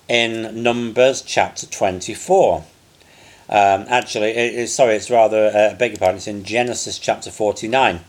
in 0.07 0.61
Numbers 0.61 1.23
chapter 1.23 1.65
24. 1.65 2.63
Um, 3.53 3.85
actually, 3.87 4.31
it, 4.31 4.55
it, 4.55 4.67
sorry, 4.69 4.95
it's 4.95 5.11
rather, 5.11 5.51
uh, 5.53 5.75
beg 5.75 5.91
your 5.91 5.99
pardon, 5.99 6.15
it's 6.15 6.25
in 6.25 6.43
Genesis 6.43 6.97
chapter 6.97 7.29
49, 7.29 7.99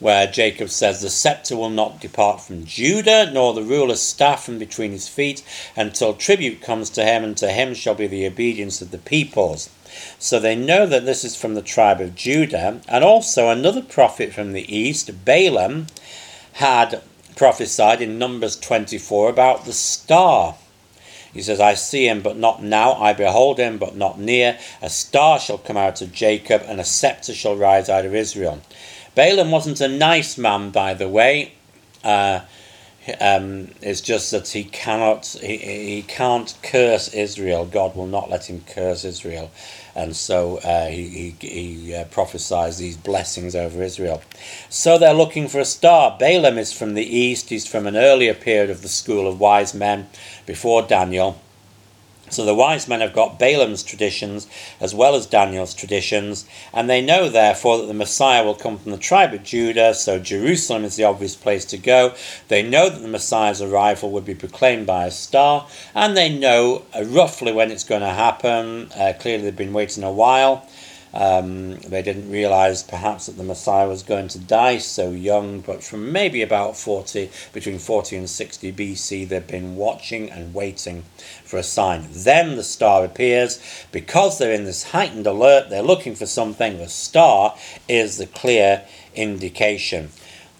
where 0.00 0.26
Jacob 0.26 0.70
says, 0.70 1.02
The 1.02 1.10
scepter 1.10 1.58
will 1.58 1.68
not 1.68 2.00
depart 2.00 2.40
from 2.40 2.64
Judah, 2.64 3.30
nor 3.30 3.52
the 3.52 3.62
ruler's 3.62 4.00
staff 4.00 4.44
from 4.46 4.58
between 4.58 4.92
his 4.92 5.06
feet, 5.06 5.44
until 5.76 6.14
tribute 6.14 6.62
comes 6.62 6.88
to 6.88 7.04
him, 7.04 7.22
and 7.22 7.36
to 7.36 7.52
him 7.52 7.74
shall 7.74 7.94
be 7.94 8.06
the 8.06 8.26
obedience 8.26 8.80
of 8.80 8.92
the 8.92 8.98
peoples. 8.98 9.68
So 10.18 10.40
they 10.40 10.56
know 10.56 10.86
that 10.86 11.04
this 11.04 11.22
is 11.22 11.36
from 11.36 11.52
the 11.52 11.60
tribe 11.60 12.00
of 12.00 12.14
Judah, 12.14 12.80
and 12.88 13.04
also 13.04 13.50
another 13.50 13.82
prophet 13.82 14.32
from 14.32 14.52
the 14.52 14.74
east, 14.74 15.10
Balaam, 15.26 15.88
had 16.54 17.02
prophesied 17.36 18.00
in 18.00 18.18
Numbers 18.18 18.56
24 18.58 19.28
about 19.28 19.66
the 19.66 19.74
star 19.74 20.54
he 21.34 21.42
says, 21.42 21.60
I 21.60 21.74
see 21.74 22.08
him, 22.08 22.22
but 22.22 22.36
not 22.36 22.62
now. 22.62 22.92
I 22.94 23.12
behold 23.12 23.58
him, 23.58 23.76
but 23.76 23.96
not 23.96 24.20
near. 24.20 24.56
A 24.80 24.88
star 24.88 25.40
shall 25.40 25.58
come 25.58 25.76
out 25.76 26.00
of 26.00 26.12
Jacob, 26.12 26.62
and 26.66 26.80
a 26.80 26.84
scepter 26.84 27.34
shall 27.34 27.56
rise 27.56 27.88
out 27.88 28.06
of 28.06 28.14
Israel. 28.14 28.62
Balaam 29.16 29.50
wasn't 29.50 29.80
a 29.80 29.88
nice 29.88 30.38
man, 30.38 30.70
by 30.70 30.94
the 30.94 31.08
way. 31.08 31.52
Uh, 32.04 32.40
um, 33.20 33.68
it's 33.82 34.00
just 34.00 34.30
that 34.30 34.48
he 34.48 34.64
cannot 34.64 35.26
he, 35.26 35.56
he 35.56 36.02
can't 36.02 36.54
curse 36.62 37.12
Israel. 37.12 37.66
God 37.66 37.96
will 37.96 38.06
not 38.06 38.30
let 38.30 38.48
him 38.48 38.62
curse 38.66 39.04
Israel, 39.04 39.50
and 39.94 40.16
so 40.16 40.58
uh, 40.58 40.88
he 40.88 41.34
he, 41.40 41.48
he 41.48 41.94
uh, 41.94 42.04
prophesies 42.04 42.78
these 42.78 42.96
blessings 42.96 43.54
over 43.54 43.82
Israel. 43.82 44.22
So 44.68 44.98
they're 44.98 45.14
looking 45.14 45.48
for 45.48 45.60
a 45.60 45.64
star. 45.64 46.16
Balaam 46.18 46.58
is 46.58 46.72
from 46.72 46.94
the 46.94 47.04
east. 47.04 47.50
He's 47.50 47.66
from 47.66 47.86
an 47.86 47.96
earlier 47.96 48.34
period 48.34 48.70
of 48.70 48.82
the 48.82 48.88
school 48.88 49.28
of 49.28 49.40
wise 49.40 49.74
men 49.74 50.08
before 50.46 50.82
Daniel. 50.82 51.40
So 52.34 52.44
the 52.44 52.54
wise 52.54 52.88
men 52.88 53.00
have 53.00 53.12
got 53.12 53.38
Balaam's 53.38 53.84
traditions 53.84 54.48
as 54.80 54.92
well 54.92 55.14
as 55.14 55.24
Daniel's 55.26 55.72
traditions, 55.72 56.46
and 56.72 56.90
they 56.90 57.00
know 57.00 57.28
therefore 57.28 57.78
that 57.78 57.86
the 57.86 57.94
Messiah 57.94 58.44
will 58.44 58.56
come 58.56 58.76
from 58.76 58.90
the 58.90 58.98
tribe 58.98 59.32
of 59.32 59.44
Judah, 59.44 59.94
so 59.94 60.18
Jerusalem 60.18 60.84
is 60.84 60.96
the 60.96 61.04
obvious 61.04 61.36
place 61.36 61.64
to 61.66 61.78
go. 61.78 62.14
They 62.48 62.62
know 62.62 62.90
that 62.90 62.98
the 62.98 63.08
Messiah's 63.08 63.62
arrival 63.62 64.10
would 64.10 64.24
be 64.24 64.34
proclaimed 64.34 64.86
by 64.86 65.06
a 65.06 65.12
star, 65.12 65.68
and 65.94 66.16
they 66.16 66.28
know 66.28 66.82
uh, 66.92 67.04
roughly 67.04 67.52
when 67.52 67.70
it's 67.70 67.84
going 67.84 68.02
to 68.02 68.08
happen. 68.08 68.90
Uh, 68.96 69.12
clearly, 69.18 69.44
they've 69.44 69.56
been 69.56 69.72
waiting 69.72 70.02
a 70.02 70.12
while. 70.12 70.68
Um, 71.14 71.78
they 71.78 72.02
didn't 72.02 72.28
realize 72.28 72.82
perhaps 72.82 73.26
that 73.26 73.36
the 73.36 73.44
Messiah 73.44 73.88
was 73.88 74.02
going 74.02 74.26
to 74.28 74.38
die 74.38 74.78
so 74.78 75.10
young, 75.10 75.60
but 75.60 75.84
from 75.84 76.10
maybe 76.10 76.42
about 76.42 76.76
40, 76.76 77.30
between 77.52 77.78
40 77.78 78.16
and 78.16 78.28
60 78.28 78.72
BC, 78.72 79.28
they've 79.28 79.46
been 79.46 79.76
watching 79.76 80.28
and 80.30 80.52
waiting 80.52 81.04
for 81.44 81.56
a 81.56 81.62
sign. 81.62 82.08
Then 82.10 82.56
the 82.56 82.64
star 82.64 83.04
appears. 83.04 83.60
Because 83.92 84.38
they're 84.38 84.52
in 84.52 84.64
this 84.64 84.90
heightened 84.90 85.26
alert, 85.26 85.70
they're 85.70 85.82
looking 85.82 86.16
for 86.16 86.26
something. 86.26 86.78
The 86.78 86.88
star 86.88 87.56
is 87.88 88.18
the 88.18 88.26
clear 88.26 88.82
indication. 89.14 90.10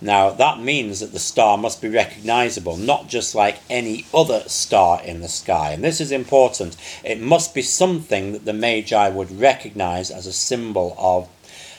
Now, 0.05 0.29
that 0.29 0.61
means 0.61 1.01
that 1.01 1.13
the 1.13 1.19
star 1.19 1.57
must 1.57 1.81
be 1.81 1.89
recognizable, 1.89 2.77
not 2.77 3.09
just 3.09 3.35
like 3.35 3.61
any 3.71 4.05
other 4.13 4.43
star 4.47 5.03
in 5.03 5.23
the 5.23 5.29
sky. 5.29 5.73
And 5.73 5.83
this 5.83 5.99
is 5.99 6.13
important. 6.13 6.77
It 7.03 7.23
must 7.23 7.55
be 7.55 7.63
something 7.63 8.33
that 8.33 8.45
the 8.45 8.53
Magi 8.53 9.09
would 9.09 9.41
recognize 9.41 10.11
as 10.11 10.27
a 10.27 10.33
symbol 10.35 10.95
of 10.99 11.31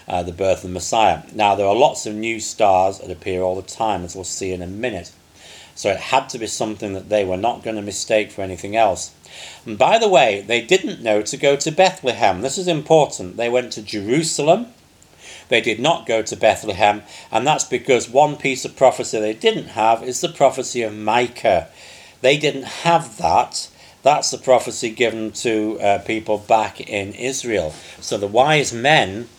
uh, 0.07 0.23
the 0.23 0.31
birth 0.31 0.63
of 0.63 0.69
the 0.69 0.69
Messiah. 0.69 1.21
Now, 1.35 1.53
there 1.53 1.67
are 1.67 1.75
lots 1.75 2.07
of 2.07 2.15
new 2.15 2.39
stars 2.39 2.97
that 2.97 3.11
appear 3.11 3.43
all 3.43 3.55
the 3.55 3.61
time, 3.61 4.03
as 4.03 4.15
we'll 4.15 4.23
see 4.23 4.51
in 4.51 4.63
a 4.63 4.67
minute. 4.67 5.11
So 5.75 5.91
it 5.91 5.99
had 5.99 6.27
to 6.29 6.39
be 6.39 6.47
something 6.47 6.93
that 6.93 7.09
they 7.09 7.25
were 7.25 7.38
not 7.38 7.61
going 7.61 7.75
to 7.75 7.83
mistake 7.83 8.31
for 8.31 8.41
anything 8.41 8.75
else. 8.75 9.13
And 9.67 9.77
by 9.77 9.99
the 9.99 10.09
way, 10.09 10.41
they 10.41 10.61
didn't 10.61 11.03
know 11.03 11.21
to 11.21 11.38
go 11.38 11.55
to 11.57 11.71
Bethlehem. 11.71 12.41
This 12.41 12.57
is 12.57 12.67
important. 12.67 13.38
They 13.38 13.49
went 13.49 13.71
to 13.73 13.83
Jerusalem 13.83 14.73
they 15.49 15.62
did 15.62 15.79
not 15.79 16.05
go 16.05 16.21
to 16.21 16.36
Bethlehem, 16.36 17.03
and 17.31 17.45
that's 17.45 17.63
because 17.63 18.10
one 18.10 18.36
piece 18.36 18.65
of 18.65 18.75
prophecy 18.75 19.19
they 19.19 19.34
didn't 19.34 19.69
have 19.69 20.03
is 20.03 20.21
the 20.21 20.29
prophecy 20.29 20.81
of 20.81 20.95
Micah. 20.95 21.67
They 22.21 22.38
didn't 22.38 22.63
have 22.63 23.17
that. 23.17 23.69
That's 24.03 24.31
the 24.31 24.38
prophecy 24.38 24.89
given 24.91 25.31
to 25.34 25.79
uh, 25.79 25.97
people 25.99 26.38
back 26.38 26.79
in 26.79 27.13
Israel. 27.13 27.71
So 27.99 28.17
the 28.17 28.27
wise 28.27 28.73
men 28.73 29.29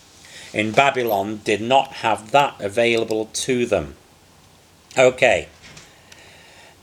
in 0.53 0.71
Babylon 0.71 1.41
did 1.43 1.61
not 1.61 1.87
have 1.93 2.31
that 2.31 2.59
available 2.59 3.29
to 3.33 3.65
them. 3.65 3.95
Okay. 4.97 5.47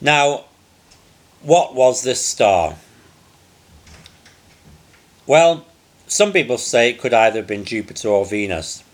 Now, 0.01 0.45
what 1.43 1.75
was 1.75 2.03
this 2.03 2.25
star? 2.25 2.77
Well, 5.27 5.67
some 6.07 6.33
people 6.33 6.59
say 6.59 6.91
it 6.91 7.01
could 7.01 7.15
either 7.15 7.41
have 7.41 7.47
been 7.47 7.65
Jupiter 7.65 8.09
or 8.09 8.27
Venus. 8.27 8.85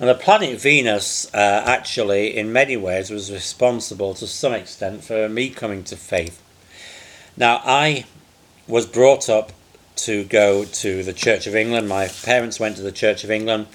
And 0.00 0.08
the 0.08 0.14
planet 0.14 0.60
Venus, 0.60 1.32
uh, 1.34 1.62
actually, 1.66 2.36
in 2.36 2.52
many 2.52 2.76
ways, 2.76 3.10
was 3.10 3.32
responsible 3.32 4.14
to 4.14 4.28
some 4.28 4.52
extent 4.52 5.02
for 5.02 5.28
me 5.28 5.50
coming 5.50 5.82
to 5.84 5.96
faith. 5.96 6.40
Now, 7.36 7.60
I 7.64 8.04
was 8.68 8.86
brought 8.86 9.28
up 9.28 9.52
to 9.96 10.22
go 10.24 10.64
to 10.64 11.02
the 11.02 11.12
Church 11.12 11.48
of 11.48 11.56
England. 11.56 11.88
My 11.88 12.06
parents 12.06 12.60
went 12.60 12.76
to 12.76 12.82
the 12.82 12.92
Church 12.92 13.24
of 13.24 13.30
England. 13.32 13.66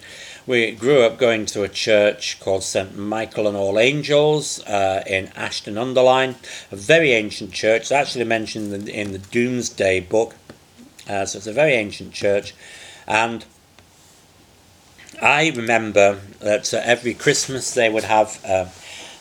We 0.48 0.72
grew 0.72 1.04
up 1.04 1.18
going 1.18 1.46
to 1.48 1.64
a 1.64 1.70
church 1.70 2.40
called 2.40 2.64
St. 2.64 2.98
Michael 2.98 3.48
and 3.48 3.58
All 3.58 3.78
Angels 3.78 4.62
uh, 4.64 5.04
in 5.06 5.28
Ashton 5.36 5.78
under 5.78 6.02
Lyne, 6.02 6.36
a 6.72 6.76
very 6.76 7.12
ancient 7.12 7.52
church. 7.52 7.84
It's 7.84 7.92
actually 7.92 8.26
mentioned 8.26 8.90
in 8.90 9.12
the, 9.12 9.20
Domesday 9.20 10.00
book. 10.00 10.36
Uh, 11.10 11.26
so 11.26 11.38
it's 11.38 11.48
a 11.48 11.54
very 11.54 11.74
ancient 11.74 12.14
church. 12.14 12.54
And 13.08 13.46
I 15.24 15.52
remember 15.56 16.20
that 16.40 16.74
uh, 16.74 16.82
every 16.84 17.14
Christmas 17.14 17.74
they 17.74 17.90
would 17.90 18.04
have 18.04 18.44
uh, 18.44 18.66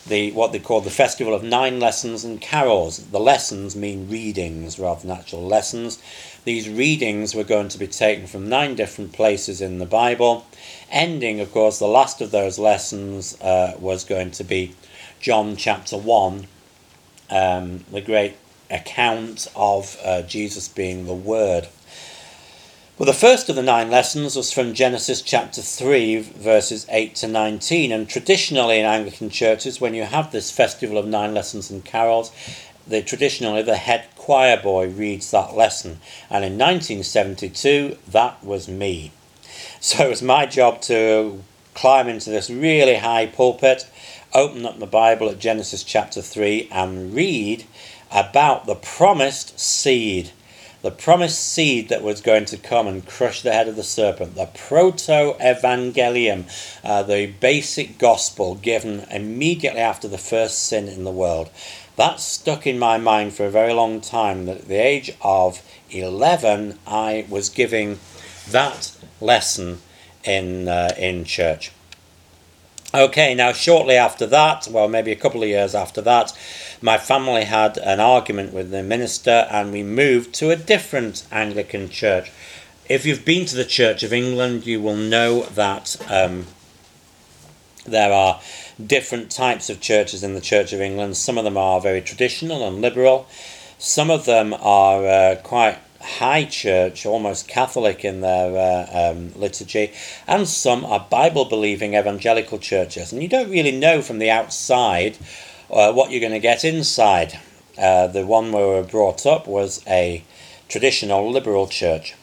the 0.05 0.33
what 0.33 0.51
they 0.51 0.59
called 0.59 0.83
the 0.83 0.91
festival 0.91 1.33
of 1.33 1.43
nine 1.43 1.79
lessons 1.79 2.25
and 2.25 2.41
carols. 2.41 2.97
The 2.97 3.21
lessons 3.21 3.73
mean 3.73 4.09
readings 4.09 4.77
rather 4.77 4.99
than 4.99 5.17
actual 5.17 5.47
lessons. 5.47 6.03
These 6.43 6.67
readings 6.67 7.33
were 7.33 7.45
going 7.45 7.69
to 7.69 7.77
be 7.77 7.87
taken 7.87 8.27
from 8.27 8.49
nine 8.49 8.75
different 8.75 9.13
places 9.13 9.61
in 9.61 9.77
the 9.77 9.85
Bible. 9.85 10.45
Ending, 10.91 11.39
of 11.39 11.53
course, 11.53 11.79
the 11.79 11.87
last 11.87 12.19
of 12.19 12.31
those 12.31 12.59
lessons 12.59 13.39
uh, 13.39 13.77
was 13.79 14.03
going 14.03 14.31
to 14.31 14.43
be 14.43 14.75
John 15.21 15.55
chapter 15.55 15.97
1, 15.97 16.47
um, 17.29 17.85
the 17.89 18.01
great 18.01 18.35
account 18.69 19.47
of 19.55 19.97
uh, 20.03 20.21
Jesus 20.23 20.67
being 20.67 21.05
the 21.05 21.13
Word. 21.13 21.69
Well, 22.95 23.07
the 23.07 23.13
first 23.13 23.49
of 23.49 23.55
the 23.55 23.63
nine 23.63 23.89
lessons 23.89 24.35
was 24.35 24.53
from 24.53 24.75
Genesis 24.75 25.23
chapter 25.23 25.63
3, 25.63 26.19
verses 26.19 26.85
8 26.91 27.15
to 27.15 27.27
19. 27.27 27.91
And 27.91 28.07
traditionally 28.07 28.77
in 28.77 28.85
Anglican 28.85 29.31
churches, 29.31 29.81
when 29.81 29.95
you 29.95 30.03
have 30.03 30.31
this 30.31 30.51
festival 30.51 30.99
of 30.99 31.07
nine 31.07 31.33
lessons 31.33 31.71
and 31.71 31.83
carols, 31.83 32.31
the, 32.85 33.01
traditionally 33.01 33.63
the 33.63 33.77
head 33.77 34.05
choir 34.15 34.61
boy 34.61 34.89
reads 34.89 35.31
that 35.31 35.55
lesson. 35.55 36.01
And 36.29 36.45
in 36.45 36.59
1972, 36.59 37.97
that 38.09 38.43
was 38.43 38.67
me. 38.67 39.11
So 39.79 40.05
it 40.05 40.09
was 40.09 40.21
my 40.21 40.45
job 40.45 40.79
to 40.81 41.41
climb 41.73 42.07
into 42.07 42.29
this 42.29 42.51
really 42.51 42.97
high 42.97 43.25
pulpit, 43.25 43.87
open 44.35 44.67
up 44.67 44.77
the 44.77 44.85
Bible 44.85 45.29
at 45.29 45.39
Genesis 45.39 45.83
chapter 45.83 46.21
3, 46.21 46.69
and 46.71 47.15
read 47.15 47.65
about 48.11 48.67
the 48.67 48.75
promised 48.75 49.59
seed 49.59 50.29
the 50.83 50.91
promised 50.91 51.39
seed 51.39 51.87
that 51.87 52.03
was 52.03 52.21
going 52.21 52.43
to 52.43 52.57
come 52.57 52.87
and 52.87 53.07
crush 53.07 53.41
the 53.41 53.53
head 53.53 53.69
of 53.69 53.77
the 53.77 53.83
serpent, 53.83 54.35
the 54.35 54.45
proto 54.45 55.33
evangelium, 55.41 56.43
uh, 56.83 57.01
the 57.01 57.25
basic 57.39 57.97
gospel 57.97 58.55
given 58.55 58.99
immediately 59.09 59.79
after 59.79 60.09
the 60.09 60.17
first 60.17 60.67
sin 60.67 60.89
in 60.89 61.05
the 61.05 61.11
world. 61.11 61.49
That 61.95 62.19
stuck 62.19 62.67
in 62.67 62.77
my 62.77 62.97
mind 62.97 63.33
for 63.33 63.45
a 63.45 63.51
very 63.51 63.73
long 63.73 64.01
time. 64.01 64.45
That 64.45 64.57
at 64.57 64.67
the 64.67 64.75
age 64.75 65.15
of 65.21 65.61
11, 65.89 66.79
I 66.85 67.25
was 67.29 67.49
giving 67.49 67.99
that 68.49 68.91
lesson 69.21 69.79
in, 70.25 70.67
uh, 70.67 70.93
in 70.97 71.23
church. 71.23 71.71
Okay, 72.95 73.33
now 73.33 73.53
shortly 73.53 73.95
after 73.95 74.27
that, 74.27 74.67
well, 74.69 74.87
maybe 74.87 75.11
a 75.11 75.15
couple 75.15 75.41
of 75.41 75.49
years 75.49 75.73
after 75.73 75.99
that, 76.01 76.31
my 76.79 76.99
family 76.99 77.45
had 77.45 77.79
an 77.79 77.99
argument 77.99 78.53
with 78.53 78.69
the 78.69 78.83
minister 78.83 79.47
and 79.49 79.71
we 79.71 79.81
moved 79.81 80.35
to 80.35 80.51
a 80.51 80.55
different 80.55 81.25
Anglican 81.31 81.89
church. 81.89 82.31
If 82.87 83.03
you've 83.03 83.25
been 83.25 83.47
to 83.47 83.55
the 83.55 83.65
Church 83.65 84.03
of 84.03 84.13
England, 84.13 84.67
you 84.67 84.79
will 84.79 84.95
know 84.95 85.41
that 85.41 85.97
um, 86.07 86.45
there 87.83 88.13
are 88.13 88.39
different 88.85 89.31
types 89.31 89.71
of 89.71 89.81
churches 89.81 90.23
in 90.23 90.35
the 90.35 90.41
Church 90.41 90.71
of 90.71 90.79
England. 90.79 91.17
Some 91.17 91.39
of 91.39 91.45
them 91.45 91.57
are 91.57 91.81
very 91.81 92.01
traditional 92.01 92.67
and 92.67 92.79
liberal. 92.79 93.25
Some 93.79 94.11
of 94.11 94.25
them 94.25 94.53
are 94.53 95.07
uh, 95.07 95.35
quite 95.41 95.79
high 96.03 96.45
church, 96.45 97.05
almost 97.05 97.47
Catholic 97.47 98.03
in 98.03 98.21
their 98.21 98.55
uh, 98.57 99.11
um, 99.11 99.31
liturgy, 99.35 99.91
and 100.27 100.47
some 100.47 100.85
are 100.85 101.07
Bible 101.09 101.45
believing 101.45 101.95
evangelical 101.95 102.59
churches. 102.59 103.11
And 103.11 103.21
you 103.21 103.29
don't 103.29 103.49
really 103.49 103.71
know 103.71 104.01
from 104.01 104.19
the 104.19 104.29
outside 104.29 105.17
uh, 105.71 105.91
what 105.93 106.11
you're 106.11 106.19
going 106.19 106.33
to 106.33 106.39
get 106.39 106.63
inside. 106.63 107.39
Uh, 107.77 108.07
the 108.07 108.25
one 108.25 108.51
where 108.51 108.67
we 108.67 108.73
were 108.75 108.83
brought 108.83 109.25
up 109.25 109.47
was 109.47 109.83
a 109.87 110.23
traditional 110.67 111.31
liberal 111.31 111.67
church. 111.67 112.15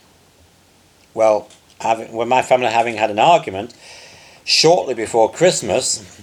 Well, 1.13 1.49
having, 1.79 2.13
when 2.13 2.29
my 2.29 2.41
family 2.41 2.67
having 2.67 2.95
had 2.95 3.11
an 3.11 3.19
argument, 3.19 3.73
shortly 4.45 4.93
before 4.93 5.31
Christmas, 5.31 6.21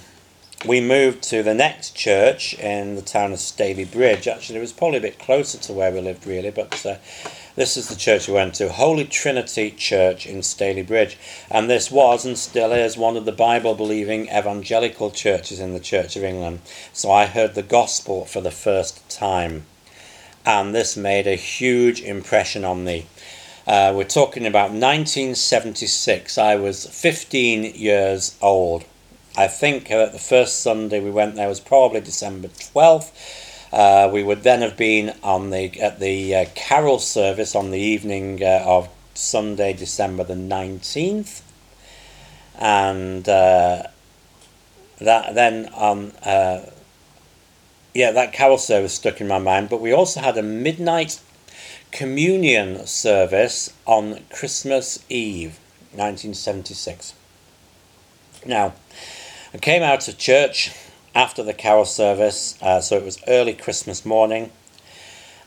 we 0.67 0.81
moved 0.81 1.23
to 1.25 1.43
the 1.43 1.55
next 1.55 1.95
church 1.95 2.55
in 2.55 2.97
the 2.97 3.03
town 3.03 3.33
of 3.33 3.39
Stalybridge. 3.39 4.27
Actually, 4.27 4.59
it 4.59 4.63
was 4.63 4.73
probably 4.73 4.99
a 4.99 5.03
bit 5.03 5.19
closer 5.19 5.59
to 5.59 5.73
where 5.73 5.93
we 5.93 6.01
lived, 6.01 6.27
really, 6.27 6.51
but 6.51 6.85
uh, 6.85 6.97
this 7.59 7.77
is 7.77 7.89
the 7.89 7.97
church 7.97 8.29
we 8.29 8.35
went 8.35 8.55
to, 8.55 8.69
Holy 8.69 9.05
Trinity 9.05 9.73
Church 9.73 10.27
in 10.27 10.43
Stalybridge. 10.43 11.17
And 11.51 11.69
this 11.69 11.91
was 11.91 12.25
and 12.25 12.39
still 12.39 12.71
is 12.73 12.97
one 12.97 13.17
of 13.17 13.25
the 13.25 13.33
Bible 13.33 13.75
believing 13.75 14.29
evangelical 14.29 15.11
churches 15.11 15.59
in 15.59 15.75
the 15.75 15.81
Church 15.81 16.15
of 16.15 16.23
England. 16.23 16.61
So 16.93 17.11
I 17.11 17.27
heard 17.27 17.57
the 17.57 17.65
gospel 17.65 18.25
for 18.27 18.41
the 18.41 18.53
first 18.53 19.09
time. 19.11 19.67
And 20.47 20.73
this 20.73 20.97
made 20.97 21.27
a 21.27 21.35
huge 21.35 22.01
impression 22.01 22.65
on 22.65 22.85
me. 22.85 23.07
Uh, 23.67 23.93
we're 23.93 24.05
talking 24.05 24.47
about 24.47 24.71
1976. 24.71 26.39
I 26.39 26.55
was 26.55 26.87
15 26.87 27.75
years 27.75 28.37
old. 28.41 28.85
I 29.37 29.49
think 29.49 29.91
uh, 29.91 30.07
the 30.07 30.21
first 30.21 30.61
Sunday 30.61 31.01
we 31.01 31.11
went 31.11 31.35
there 31.35 31.49
was 31.49 31.61
probably 31.61 32.01
December 32.03 32.49
12th 32.49 33.11
uh, 33.73 34.09
we 34.13 34.23
would 34.23 34.43
then 34.43 34.63
have 34.63 34.77
been 34.77 35.15
on 35.23 35.51
the 35.51 35.81
at 35.81 36.01
the 36.01 36.35
uh, 36.35 36.45
carol 36.55 36.99
service 36.99 37.55
on 37.55 37.71
the 37.71 37.79
evening 37.79 38.43
uh, 38.43 38.63
of 38.65 38.89
Sunday, 39.15 39.73
December 39.73 40.25
the 40.25 40.37
nineteenth, 40.37 41.43
and 42.59 43.29
uh, 43.29 43.83
that 45.01 45.35
then 45.35 45.69
on 45.75 46.13
uh, 46.25 46.71
yeah 47.95 48.13
that 48.13 48.33
carol 48.33 48.59
service 48.59 48.95
stuck 48.95 49.21
in 49.21 49.29
my 49.29 49.39
mind. 49.39 49.69
But 49.69 49.81
we 49.81 49.93
also 49.93 50.21
had 50.21 50.37
a 50.39 50.43
midnight 50.43 51.21
communion 51.91 52.87
service 52.87 53.73
on 53.87 54.21
Christmas 54.31 55.05
Eve, 55.09 55.59
nineteen 55.95 56.35
seventy 56.35 56.75
six. 56.75 57.15
Now, 58.47 58.75
I 59.53 59.59
came 59.59 59.83
out 59.83 60.07
of 60.09 60.17
church 60.17 60.71
after 61.15 61.43
the 61.43 61.55
carol 61.55 61.85
service, 61.85 62.57
uh, 62.63 62.81
so 62.81 62.97
it 62.97 63.05
was 63.05 63.23
early 63.27 63.55
Christmas 63.55 64.05
morning, 64.05 64.51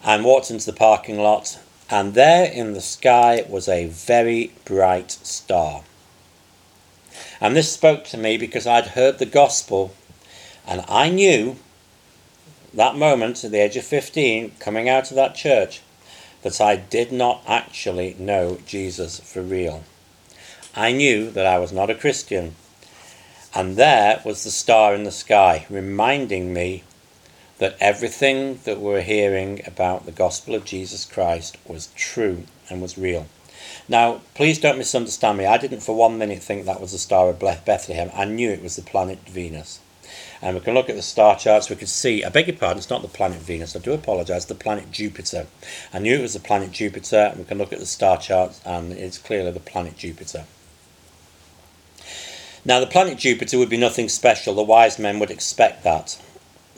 and 0.04 0.26
walked 0.26 0.52
into 0.52 0.66
the 0.66 0.78
parking 0.78 1.20
lot, 1.20 1.60
and 1.90 2.14
there 2.14 2.52
in 2.52 2.74
the 2.74 2.82
sky 2.82 3.46
was 3.48 3.68
a 3.68 3.88
very 3.88 4.52
bright 4.66 5.12
star. 5.12 5.84
And 7.40 7.56
this 7.56 7.72
spoke 7.72 8.06
to 8.06 8.18
me 8.18 8.38
because 8.38 8.68
I'd 8.68 8.88
heard 8.88 9.20
the 9.20 9.26
gospel, 9.26 9.94
and 10.66 10.84
I 10.88 11.10
knew 11.10 11.58
that 12.74 12.96
moment 12.96 13.44
at 13.44 13.52
the 13.52 13.60
age 13.60 13.76
of 13.76 13.84
15, 13.84 14.54
coming 14.60 14.88
out 14.88 15.10
of 15.10 15.16
that 15.16 15.36
church, 15.36 15.82
that 16.42 16.62
I 16.62 16.76
did 16.76 17.12
not 17.12 17.44
actually 17.48 18.16
know 18.18 18.60
Jesus 18.66 19.20
for 19.20 19.42
real. 19.42 19.84
I 20.76 20.92
knew 20.94 21.30
that 21.32 21.46
I 21.46 21.60
was 21.60 21.72
not 21.72 21.90
a 21.90 21.96
Christian. 21.96 22.56
And 23.54 23.76
there 23.76 24.22
was 24.24 24.44
the 24.44 24.52
star 24.52 24.96
in 24.96 25.04
the 25.04 25.12
sky, 25.12 25.66
reminding 25.70 26.54
me 26.54 26.84
that 27.58 27.76
everything 27.80 28.60
that 28.64 28.80
we're 28.80 29.02
hearing 29.02 29.62
about 29.68 30.06
the 30.06 30.12
gospel 30.12 30.56
of 30.56 30.66
Jesus 30.66 31.06
Christ 31.06 31.58
was 31.68 31.90
true 31.96 32.44
and 32.70 32.82
was 32.82 32.98
real. 32.98 33.28
Now, 33.88 34.22
please 34.34 34.58
don't 34.58 34.78
misunderstand 34.78 35.38
me. 35.38 35.46
I 35.46 35.58
didn't 35.58 35.82
for 35.82 35.96
one 35.96 36.18
minute 36.18 36.42
think 36.42 36.66
that 36.66 36.82
was 36.82 36.94
the 36.94 36.98
star 36.98 37.30
of 37.30 37.40
Bethlehem. 37.40 38.10
I 38.16 38.26
knew 38.26 38.50
it 38.50 38.64
was 38.64 38.78
the 38.78 38.82
planet 38.82 39.20
Venus. 39.28 39.80
And 40.42 40.56
we 40.56 40.62
can 40.62 40.74
look 40.74 40.90
at 40.90 40.96
the 40.96 41.02
star 41.02 41.38
charts, 41.38 41.70
we 41.70 41.76
could 41.76 41.88
see, 41.88 42.24
I 42.24 42.30
beg 42.30 42.48
your 42.48 42.58
pardon, 42.58 42.80
it's 42.80 42.90
not 42.90 43.02
the 43.02 43.08
planet 43.08 43.40
Venus, 43.40 43.76
I 43.76 43.80
do 43.80 43.94
apologise, 43.94 44.46
the 44.46 44.56
planet 44.56 44.92
Jupiter. 44.92 45.48
I 45.94 46.00
knew 46.00 46.18
it 46.18 46.22
was 46.22 46.34
the 46.34 46.40
planet 46.40 46.72
Jupiter, 46.72 47.30
and 47.32 47.40
we 47.40 47.46
can 47.46 47.58
look 47.58 47.72
at 47.72 47.80
the 47.80 47.86
star 47.86 48.18
charts, 48.18 48.60
and 48.66 48.92
it's 48.92 49.18
clearly 49.18 49.52
the 49.52 49.60
planet 49.60 49.98
Jupiter. 49.98 50.46
Now, 52.64 52.80
the 52.80 52.88
planet 52.88 53.18
Jupiter 53.18 53.58
would 53.58 53.70
be 53.70 53.78
nothing 53.78 54.10
special, 54.10 54.54
the 54.54 54.64
wise 54.64 55.00
men 55.00 55.20
would 55.20 55.32
expect 55.32 55.84
that. 55.84 56.22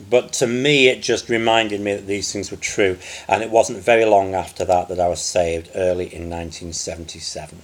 But 0.10 0.34
to 0.34 0.48
me, 0.48 0.88
it 0.88 1.02
just 1.02 1.30
reminded 1.30 1.82
me 1.82 1.94
that 1.94 2.08
these 2.08 2.32
things 2.32 2.52
were 2.52 2.58
true, 2.58 2.98
and 3.28 3.44
it 3.44 3.52
wasn't 3.52 3.80
very 3.80 4.06
long 4.06 4.34
after 4.34 4.66
that 4.66 4.88
that 4.88 5.00
I 5.00 5.08
was 5.08 5.22
saved, 5.22 5.70
early 5.76 6.06
in 6.06 6.30
1977. 6.30 7.60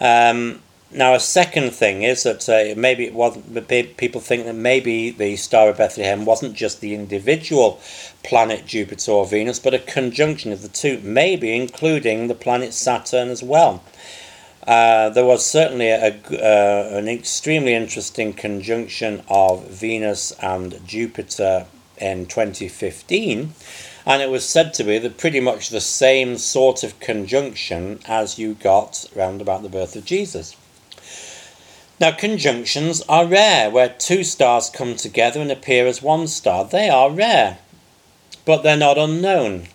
Um, 0.00 0.62
now, 0.90 1.14
a 1.14 1.20
second 1.20 1.70
thing 1.72 2.02
is 2.02 2.22
that 2.22 2.48
uh, 2.48 2.78
maybe 2.78 3.06
it 3.06 3.14
wasn't. 3.14 3.66
People 3.96 4.20
think 4.20 4.44
that 4.44 4.54
maybe 4.54 5.10
the 5.10 5.34
Star 5.36 5.68
of 5.68 5.78
Bethlehem 5.78 6.24
wasn't 6.24 6.54
just 6.54 6.80
the 6.80 6.94
individual 6.94 7.80
planet 8.22 8.66
Jupiter 8.66 9.10
or 9.10 9.26
Venus, 9.26 9.58
but 9.58 9.74
a 9.74 9.80
conjunction 9.80 10.52
of 10.52 10.62
the 10.62 10.68
two, 10.68 11.00
maybe 11.02 11.56
including 11.56 12.28
the 12.28 12.34
planet 12.34 12.72
Saturn 12.72 13.30
as 13.30 13.42
well. 13.42 13.82
Uh, 14.66 15.10
there 15.10 15.24
was 15.24 15.46
certainly 15.46 15.88
a, 15.88 16.08
uh, 16.32 16.98
an 16.98 17.08
extremely 17.08 17.72
interesting 17.72 18.32
conjunction 18.32 19.22
of 19.28 19.68
Venus 19.68 20.32
and 20.42 20.84
Jupiter 20.84 21.66
in 21.98 22.26
2015, 22.26 23.52
and 24.04 24.22
it 24.22 24.28
was 24.28 24.44
said 24.44 24.74
to 24.74 24.82
be 24.82 24.98
the 24.98 25.08
pretty 25.08 25.38
much 25.38 25.68
the 25.68 25.80
same 25.80 26.36
sort 26.36 26.82
of 26.82 26.98
conjunction 26.98 28.00
as 28.06 28.38
you 28.38 28.54
got 28.54 29.04
round 29.14 29.40
about 29.40 29.62
the 29.62 29.68
birth 29.68 29.94
of 29.94 30.04
Jesus. 30.04 30.56
Now, 32.00 32.10
conjunctions 32.10 33.02
are 33.08 33.24
rare, 33.24 33.70
where 33.70 33.88
two 33.88 34.24
stars 34.24 34.68
come 34.68 34.96
together 34.96 35.40
and 35.40 35.50
appear 35.50 35.86
as 35.86 36.02
one 36.02 36.26
star. 36.26 36.64
They 36.64 36.90
are 36.90 37.10
rare, 37.10 37.58
but 38.44 38.62
they're 38.62 38.76
not 38.76 38.98
unknown 38.98 39.68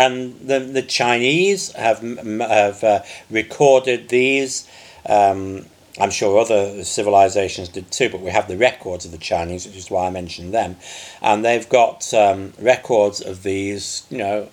and 0.00 0.40
the, 0.40 0.60
the 0.60 0.82
Chinese 0.82 1.72
have, 1.72 2.00
have 2.00 2.82
uh, 2.82 3.02
recorded 3.28 4.08
these. 4.08 4.66
Um, 5.06 5.66
I'm 6.00 6.10
sure 6.10 6.38
other 6.38 6.82
civilizations 6.84 7.68
did 7.68 7.90
too, 7.90 8.08
but 8.08 8.20
we 8.20 8.30
have 8.30 8.48
the 8.48 8.56
records 8.56 9.04
of 9.04 9.12
the 9.12 9.18
Chinese, 9.18 9.66
which 9.66 9.76
is 9.76 9.90
why 9.90 10.06
I 10.06 10.10
mentioned 10.10 10.54
them. 10.54 10.76
And 11.20 11.44
they've 11.44 11.68
got 11.68 12.14
um, 12.14 12.54
records 12.58 13.20
of 13.20 13.42
these, 13.42 14.06
you 14.08 14.18
know, 14.18 14.48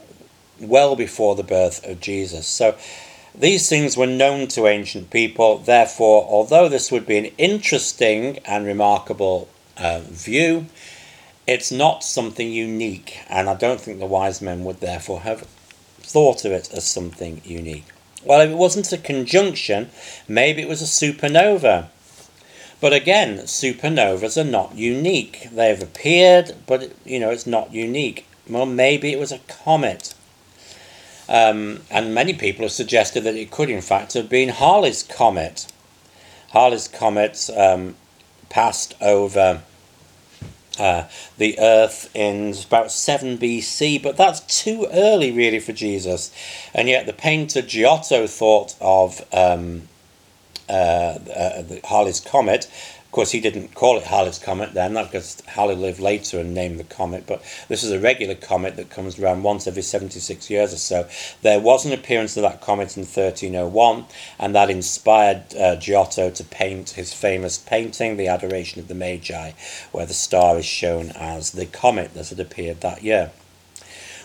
well 0.60 0.98
before 0.98 1.36
the 1.36 1.44
birth 1.44 1.86
of 1.86 2.02
Jesus. 2.02 2.46
So 2.46 2.76
these 3.34 3.70
things 3.70 3.96
were 3.96 4.08
known 4.08 4.50
to 4.50 4.68
ancient 4.68 5.12
people. 5.12 5.60
Therefore, 5.60 6.26
although 6.28 6.68
this 6.68 6.92
would 6.92 7.06
be 7.06 7.18
an 7.18 7.32
interesting 7.38 8.40
and 8.40 8.66
remarkable 8.66 9.48
uh, 9.78 10.02
view, 10.04 10.66
it's 11.48 11.72
not 11.72 12.04
something 12.04 12.52
unique, 12.52 13.20
and 13.30 13.50
I 13.50 13.56
don't 13.56 13.80
think 13.80 14.00
the 14.00 14.06
wise 14.06 14.42
men 14.42 14.66
would 14.66 14.82
therefore 14.82 15.22
have 15.22 15.48
thought 16.00 16.44
of 16.44 16.52
it 16.52 16.70
as 16.74 16.86
something 16.86 17.42
unique. 17.46 17.86
Well, 18.24 18.42
if 18.42 18.50
it 18.50 18.58
wasn't 18.58 18.92
a 18.92 18.98
conjunction, 18.98 19.90
maybe 20.28 20.62
it 20.62 20.68
was 20.68 20.82
a 20.82 20.86
supernova. 20.86 21.88
But 22.82 22.94
again, 22.94 23.40
supernovas 23.40 24.40
are 24.40 24.50
not 24.50 24.76
unique. 24.76 25.48
They've 25.52 25.82
appeared, 25.82 26.56
but 26.68 26.92
you 27.06 27.20
know 27.20 27.30
it's 27.30 27.48
not 27.48 27.74
unique. 27.74 28.28
Well, 28.50 28.66
maybe 28.66 29.14
it 29.14 29.20
was 29.20 29.32
a 29.32 29.40
comet. 29.48 30.14
Um, 31.30 31.82
and 31.90 32.14
many 32.14 32.34
people 32.34 32.64
have 32.64 32.72
suggested 32.72 33.22
that 33.22 33.36
it 33.36 33.52
could, 33.52 33.70
in 33.70 33.82
fact, 33.82 34.14
have 34.14 34.30
been 34.30 34.50
Halley's 34.50 35.04
comet. 35.04 35.66
Halley's 36.52 36.88
comet 36.88 37.50
um, 37.56 37.96
passed 38.50 38.96
over 39.02 39.64
uh, 40.80 41.08
the 41.38 41.60
earth 41.60 42.10
in 42.16 42.54
about 42.66 42.92
7 42.92 43.38
BC, 43.38 44.02
but 44.02 44.18
that's 44.18 44.42
too 44.42 44.88
early 44.92 45.32
really 45.32 45.60
for 45.60 45.74
Jesus. 45.74 46.32
And 46.74 46.88
yet 46.88 47.06
the 47.06 47.14
painter 47.14 47.62
Giotto 47.62 48.28
thought 48.28 48.76
of 48.82 49.26
um, 49.34 49.88
uh, 50.70 50.74
uh, 51.34 51.64
Halley's 51.86 52.20
Comet 52.20 52.70
course, 53.18 53.32
he 53.32 53.40
didn't 53.40 53.74
call 53.74 53.98
it 53.98 54.04
Halley's 54.04 54.38
Comet 54.38 54.76
then, 54.76 54.94
because 54.94 55.42
Halley 55.48 55.74
lived 55.74 56.00
later 56.00 56.40
and 56.40 56.54
named 56.54 56.80
the 56.80 56.84
comet, 56.84 57.26
but 57.26 57.42
this 57.68 57.84
is 57.84 57.90
a 57.90 58.00
regular 58.00 58.36
comet 58.36 58.76
that 58.76 58.92
comes 58.92 59.18
around 59.18 59.42
once 59.42 59.66
every 59.66 59.82
76 59.82 60.52
years 60.52 60.72
or 60.72 60.78
so. 60.78 61.10
There 61.42 61.60
was 61.60 61.84
an 61.84 61.94
appearance 61.94 62.38
of 62.38 62.44
that 62.44 62.62
comet 62.62 62.96
in 62.96 63.06
1301, 63.06 64.06
and 64.38 64.54
that 64.54 64.70
inspired 64.70 65.56
uh, 65.56 65.78
Giotto 65.78 66.30
to 66.30 66.44
paint 66.44 66.92
his 66.92 67.12
famous 67.12 67.58
painting, 67.58 68.18
The 68.18 68.28
Adoration 68.28 68.82
of 68.82 68.88
the 68.88 68.94
Magi, 68.94 69.54
where 69.92 70.06
the 70.06 70.14
star 70.14 70.60
is 70.60 70.66
shown 70.66 71.10
as 71.16 71.54
the 71.54 71.66
comet 71.66 72.14
that 72.14 72.30
had 72.30 72.40
appeared 72.40 72.82
that 72.82 73.02
year. 73.02 73.32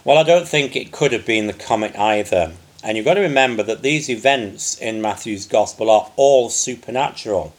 Well, 0.05 0.19
I 0.19 0.23
don't 0.23 0.47
think 0.47 0.77
it 0.77 0.93
could 0.93 1.13
have 1.13 1.25
been 1.25 1.47
the 1.47 1.55
comet 1.55 1.97
either. 1.97 2.53
And 2.85 2.99
you've 2.99 3.07
got 3.07 3.15
to 3.15 3.21
remember 3.21 3.63
that 3.63 3.81
these 3.81 4.11
events 4.11 4.79
in 4.79 5.01
Matthew's 5.01 5.47
Gospel 5.47 5.89
are 5.89 6.11
all 6.17 6.51
supernatural. 6.51 7.55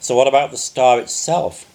So, 0.00 0.14
what 0.14 0.28
about 0.28 0.50
the 0.50 0.56
star 0.56 0.98
itself? 0.98 1.66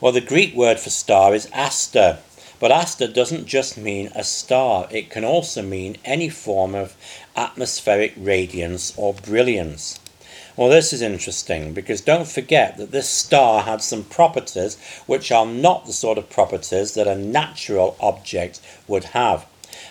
Well, 0.00 0.12
the 0.12 0.20
Greek 0.20 0.54
word 0.54 0.78
for 0.78 0.90
star 0.90 1.34
is 1.34 1.48
aster, 1.52 2.18
but 2.58 2.70
aster 2.70 3.06
doesn't 3.06 3.46
just 3.46 3.76
mean 3.76 4.10
a 4.14 4.24
star, 4.24 4.88
it 4.90 5.10
can 5.10 5.24
also 5.24 5.62
mean 5.62 5.96
any 6.04 6.28
form 6.28 6.74
of 6.74 6.96
atmospheric 7.34 8.14
radiance 8.16 8.92
or 8.96 9.14
brilliance. 9.14 9.98
Well, 10.56 10.70
this 10.70 10.94
is 10.94 11.02
interesting 11.02 11.74
because 11.74 12.00
don't 12.00 12.26
forget 12.26 12.78
that 12.78 12.90
this 12.90 13.08
star 13.08 13.62
had 13.62 13.82
some 13.82 14.04
properties 14.04 14.78
which 15.06 15.30
are 15.30 15.44
not 15.44 15.84
the 15.84 15.92
sort 15.92 16.16
of 16.16 16.30
properties 16.30 16.94
that 16.94 17.06
a 17.06 17.14
natural 17.14 17.94
object 18.00 18.60
would 18.88 19.04
have. 19.04 19.44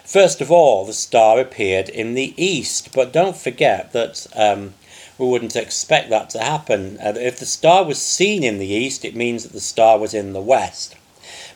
First 0.03 0.41
of 0.41 0.51
all, 0.51 0.85
the 0.85 0.93
star 0.93 1.39
appeared 1.39 1.87
in 1.89 2.15
the 2.15 2.33
east, 2.37 2.93
but 2.93 3.13
don't 3.13 3.37
forget 3.37 3.91
that 3.93 4.25
um, 4.35 4.73
we 5.17 5.27
wouldn't 5.27 5.55
expect 5.55 6.09
that 6.09 6.29
to 6.31 6.39
happen. 6.39 6.97
Uh, 6.99 7.13
if 7.17 7.39
the 7.39 7.45
star 7.45 7.83
was 7.83 8.01
seen 8.01 8.43
in 8.43 8.57
the 8.57 8.67
east, 8.67 9.05
it 9.05 9.15
means 9.15 9.43
that 9.43 9.53
the 9.53 9.59
star 9.61 9.97
was 9.97 10.13
in 10.13 10.33
the 10.33 10.41
west. 10.41 10.95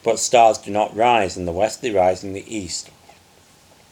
But 0.03 0.19
stars 0.19 0.57
do 0.57 0.71
not 0.71 0.95
rise 0.95 1.37
in 1.37 1.45
the 1.45 1.51
west, 1.51 1.81
they 1.81 1.91
rise 1.91 2.23
in 2.23 2.33
the 2.33 2.55
east. 2.55 2.89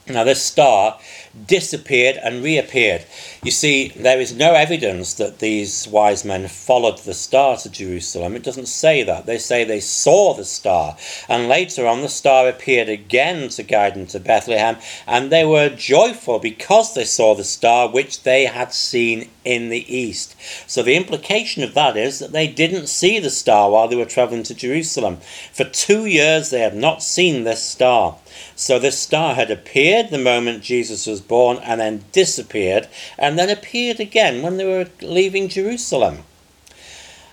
Now, 0.08 0.24
this 0.24 0.42
star 0.42 0.98
disappeared 1.46 2.16
and 2.16 2.42
reappeared. 2.42 3.04
You 3.44 3.52
see, 3.52 3.88
there 3.90 4.20
is 4.20 4.34
no 4.34 4.54
evidence 4.54 5.14
that 5.14 5.38
these 5.38 5.86
wise 5.86 6.24
men 6.24 6.48
followed 6.48 6.98
the 6.98 7.14
star 7.14 7.56
to 7.58 7.70
Jerusalem. 7.70 8.34
It 8.34 8.42
doesn't 8.42 8.66
say 8.66 9.04
that. 9.04 9.26
They 9.26 9.38
say 9.38 9.62
they 9.62 9.78
saw 9.78 10.34
the 10.34 10.44
star. 10.44 10.96
And 11.28 11.46
later 11.46 11.86
on, 11.86 12.02
the 12.02 12.08
star 12.08 12.48
appeared 12.48 12.88
again 12.88 13.48
to 13.50 13.62
guide 13.62 13.94
them 13.94 14.06
to 14.08 14.18
Bethlehem. 14.18 14.78
And 15.06 15.30
they 15.30 15.44
were 15.44 15.68
joyful 15.68 16.40
because 16.40 16.94
they 16.94 17.04
saw 17.04 17.36
the 17.36 17.44
star 17.44 17.88
which 17.88 18.24
they 18.24 18.46
had 18.46 18.72
seen 18.72 19.30
in 19.44 19.68
the 19.68 19.86
east. 19.94 20.34
So 20.66 20.82
the 20.82 20.96
implication 20.96 21.62
of 21.62 21.74
that 21.74 21.96
is 21.96 22.18
that 22.18 22.32
they 22.32 22.48
didn't 22.48 22.88
see 22.88 23.20
the 23.20 23.30
star 23.30 23.70
while 23.70 23.86
they 23.86 23.96
were 23.96 24.04
traveling 24.04 24.42
to 24.44 24.54
Jerusalem. 24.54 25.18
For 25.52 25.64
two 25.64 26.06
years, 26.06 26.50
they 26.50 26.60
had 26.60 26.76
not 26.76 27.04
seen 27.04 27.44
this 27.44 27.62
star. 27.62 28.18
So 28.56 28.78
this 28.78 28.98
star 28.98 29.34
had 29.34 29.50
appeared 29.50 30.10
the 30.10 30.18
moment 30.18 30.62
Jesus 30.62 31.06
was 31.06 31.20
born 31.20 31.58
and 31.58 31.80
then 31.80 32.04
disappeared 32.12 32.88
then 33.36 33.50
appeared 33.50 33.98
again 33.98 34.42
when 34.42 34.56
they 34.56 34.64
were 34.64 34.88
leaving 35.02 35.48
Jerusalem. 35.48 36.22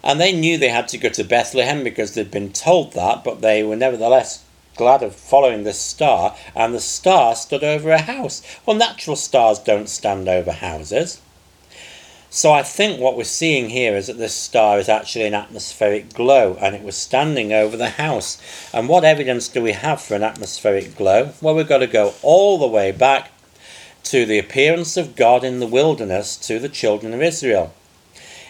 And 0.04 0.20
they 0.20 0.32
knew 0.32 0.58
they 0.58 0.70
had 0.70 0.88
to 0.90 0.98
go 0.98 1.10
to 1.10 1.24
Bethlehem 1.24 1.84
because 1.84 2.16
they'd 2.16 2.32
been 2.32 2.52
told 2.52 2.94
that, 2.94 3.24
but 3.24 3.42
they 3.42 3.62
were 3.62 3.76
nevertheless 3.76 4.44
glad 4.76 5.04
of 5.04 5.16
following 5.16 5.64
this 5.64 5.80
star, 5.80 6.36
and 6.56 6.74
the 6.74 6.80
star 6.80 7.36
stood 7.36 7.64
over 7.64 7.92
a 7.92 8.02
house. 8.02 8.42
Well, 8.66 8.76
natural 8.76 9.16
stars 9.16 9.60
don't 9.60 9.88
stand 9.88 10.28
over 10.28 10.52
houses. 10.52 11.22
So 12.36 12.52
I 12.52 12.64
think 12.64 13.00
what 13.00 13.16
we're 13.16 13.24
seeing 13.24 13.70
here 13.70 13.96
is 13.96 14.08
that 14.08 14.18
this 14.18 14.34
star 14.34 14.78
is 14.78 14.90
actually 14.90 15.26
an 15.26 15.34
atmospheric 15.34 16.14
glow 16.14 16.58
and 16.60 16.76
it 16.76 16.84
was 16.84 16.98
standing 16.98 17.54
over 17.54 17.78
the 17.78 17.92
house. 17.92 18.38
And 18.74 18.90
what 18.90 19.06
evidence 19.06 19.48
do 19.48 19.62
we 19.62 19.72
have 19.72 20.02
for 20.02 20.16
an 20.16 20.24
atmospheric 20.24 20.98
glow? 20.98 21.32
Well, 21.42 21.56
we've 21.56 21.66
got 21.66 21.78
to 21.78 21.88
go 21.88 22.14
all 22.22 22.58
the 22.58 22.68
way 22.68 22.92
back 22.92 23.32
to 24.06 24.26
the 24.26 24.40
appearance 24.40 24.98
of 24.98 25.16
God 25.16 25.44
in 25.44 25.60
the 25.60 25.68
wilderness 25.68 26.38
to 26.38 26.60
the 26.60 26.70
children 26.70 27.14
of 27.14 27.22
Israel. 27.22 27.74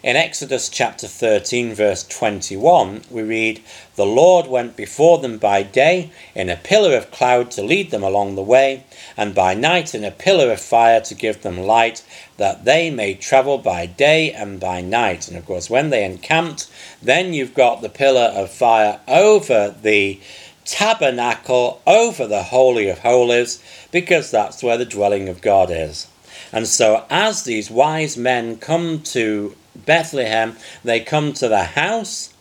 In 0.06 0.16
Exodus 0.16 0.70
chapter 0.70 1.08
13, 1.08 1.74
verse 1.74 2.04
21, 2.04 3.02
we 3.10 3.24
read, 3.24 3.64
The 3.96 4.06
Lord 4.06 4.46
went 4.46 4.76
before 4.76 5.18
them 5.18 5.40
by 5.40 5.64
day 5.64 6.12
in 6.36 6.48
a 6.48 6.58
pillar 6.58 6.96
of 6.96 7.10
cloud 7.10 7.50
to 7.52 7.64
lead 7.64 7.90
them 7.90 8.04
along 8.04 8.36
the 8.36 8.44
way, 8.44 8.84
and 9.18 9.34
by 9.34 9.56
night 9.56 9.96
in 9.96 10.04
a 10.04 10.12
pillar 10.12 10.52
of 10.52 10.62
fire 10.62 11.02
to 11.02 11.16
give 11.16 11.42
them 11.42 11.58
light, 11.58 12.04
that 12.38 12.66
they 12.66 12.92
may 12.92 13.16
travel 13.16 13.58
by 13.58 13.88
day 13.88 14.32
and 14.32 14.60
by 14.60 14.80
night. 14.80 15.28
And 15.28 15.38
of 15.38 15.46
course, 15.48 15.72
when 15.72 15.90
they 15.90 16.06
encamped, 16.06 16.70
then 17.02 17.34
you've 17.34 17.56
got 17.56 17.82
the 17.82 17.90
pillar 17.90 18.32
of 18.36 18.52
fire 18.52 19.00
over 19.08 19.74
the 19.82 20.20
tabernacle, 20.66 21.82
over 21.88 22.28
the 22.28 22.44
Holy 22.44 22.90
of 22.90 23.00
Holies, 23.00 23.64
because 23.92 24.32
that's 24.32 24.62
where 24.64 24.78
the 24.78 24.86
dwelling 24.86 25.30
of 25.30 25.42
God 25.42 25.70
is. 25.72 26.08
And 26.52 26.68
so, 26.68 27.06
as 27.10 27.44
these 27.44 27.72
wise 27.72 28.18
men 28.18 28.58
come 28.58 29.02
to 29.04 29.56
Bethlehem, 29.76 30.56
they 30.84 31.00
come 31.00 31.34
to 31.34 31.48
the 31.48 31.64
house 31.64 32.34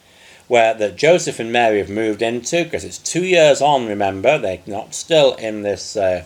where 0.46 0.74
that 0.74 0.96
Joseph 0.96 1.40
and 1.40 1.52
Mary 1.52 1.78
have 1.78 1.88
moved 1.88 2.22
into 2.22 2.64
because 2.64 2.84
it's 2.84 2.98
two 2.98 3.24
years 3.24 3.60
on. 3.60 3.86
Remember, 3.86 4.38
they're 4.38 4.60
not 4.66 4.94
still 4.94 5.34
in 5.34 5.62
this 5.62 5.96
uh, 5.96 6.24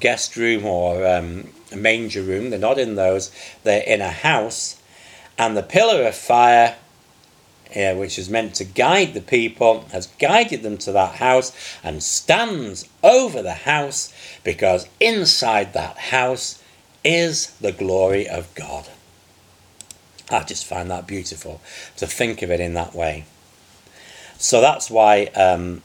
guest 0.00 0.36
room 0.36 0.64
or 0.64 1.06
um, 1.06 1.48
manger 1.74 2.22
room. 2.22 2.50
They're 2.50 2.58
not 2.58 2.78
in 2.78 2.94
those. 2.94 3.30
They're 3.64 3.82
in 3.82 4.00
a 4.00 4.10
house, 4.10 4.80
and 5.38 5.56
the 5.56 5.62
pillar 5.62 6.06
of 6.06 6.14
fire. 6.14 6.76
Uh, 7.76 7.94
which 7.94 8.18
is 8.18 8.30
meant 8.30 8.54
to 8.54 8.64
guide 8.64 9.12
the 9.12 9.20
people, 9.20 9.84
has 9.92 10.06
guided 10.18 10.62
them 10.62 10.78
to 10.78 10.90
that 10.90 11.16
house 11.16 11.52
and 11.84 12.02
stands 12.02 12.88
over 13.02 13.42
the 13.42 13.52
house 13.52 14.10
because 14.42 14.88
inside 15.00 15.74
that 15.74 15.98
house 15.98 16.62
is 17.04 17.50
the 17.60 17.72
glory 17.72 18.26
of 18.26 18.54
God. 18.54 18.88
I 20.30 20.44
just 20.44 20.64
find 20.64 20.90
that 20.90 21.06
beautiful 21.06 21.60
to 21.98 22.06
think 22.06 22.40
of 22.40 22.50
it 22.50 22.60
in 22.60 22.72
that 22.74 22.94
way. 22.94 23.26
So 24.38 24.60
that's 24.60 24.90
why 24.90 25.24
um, 25.34 25.82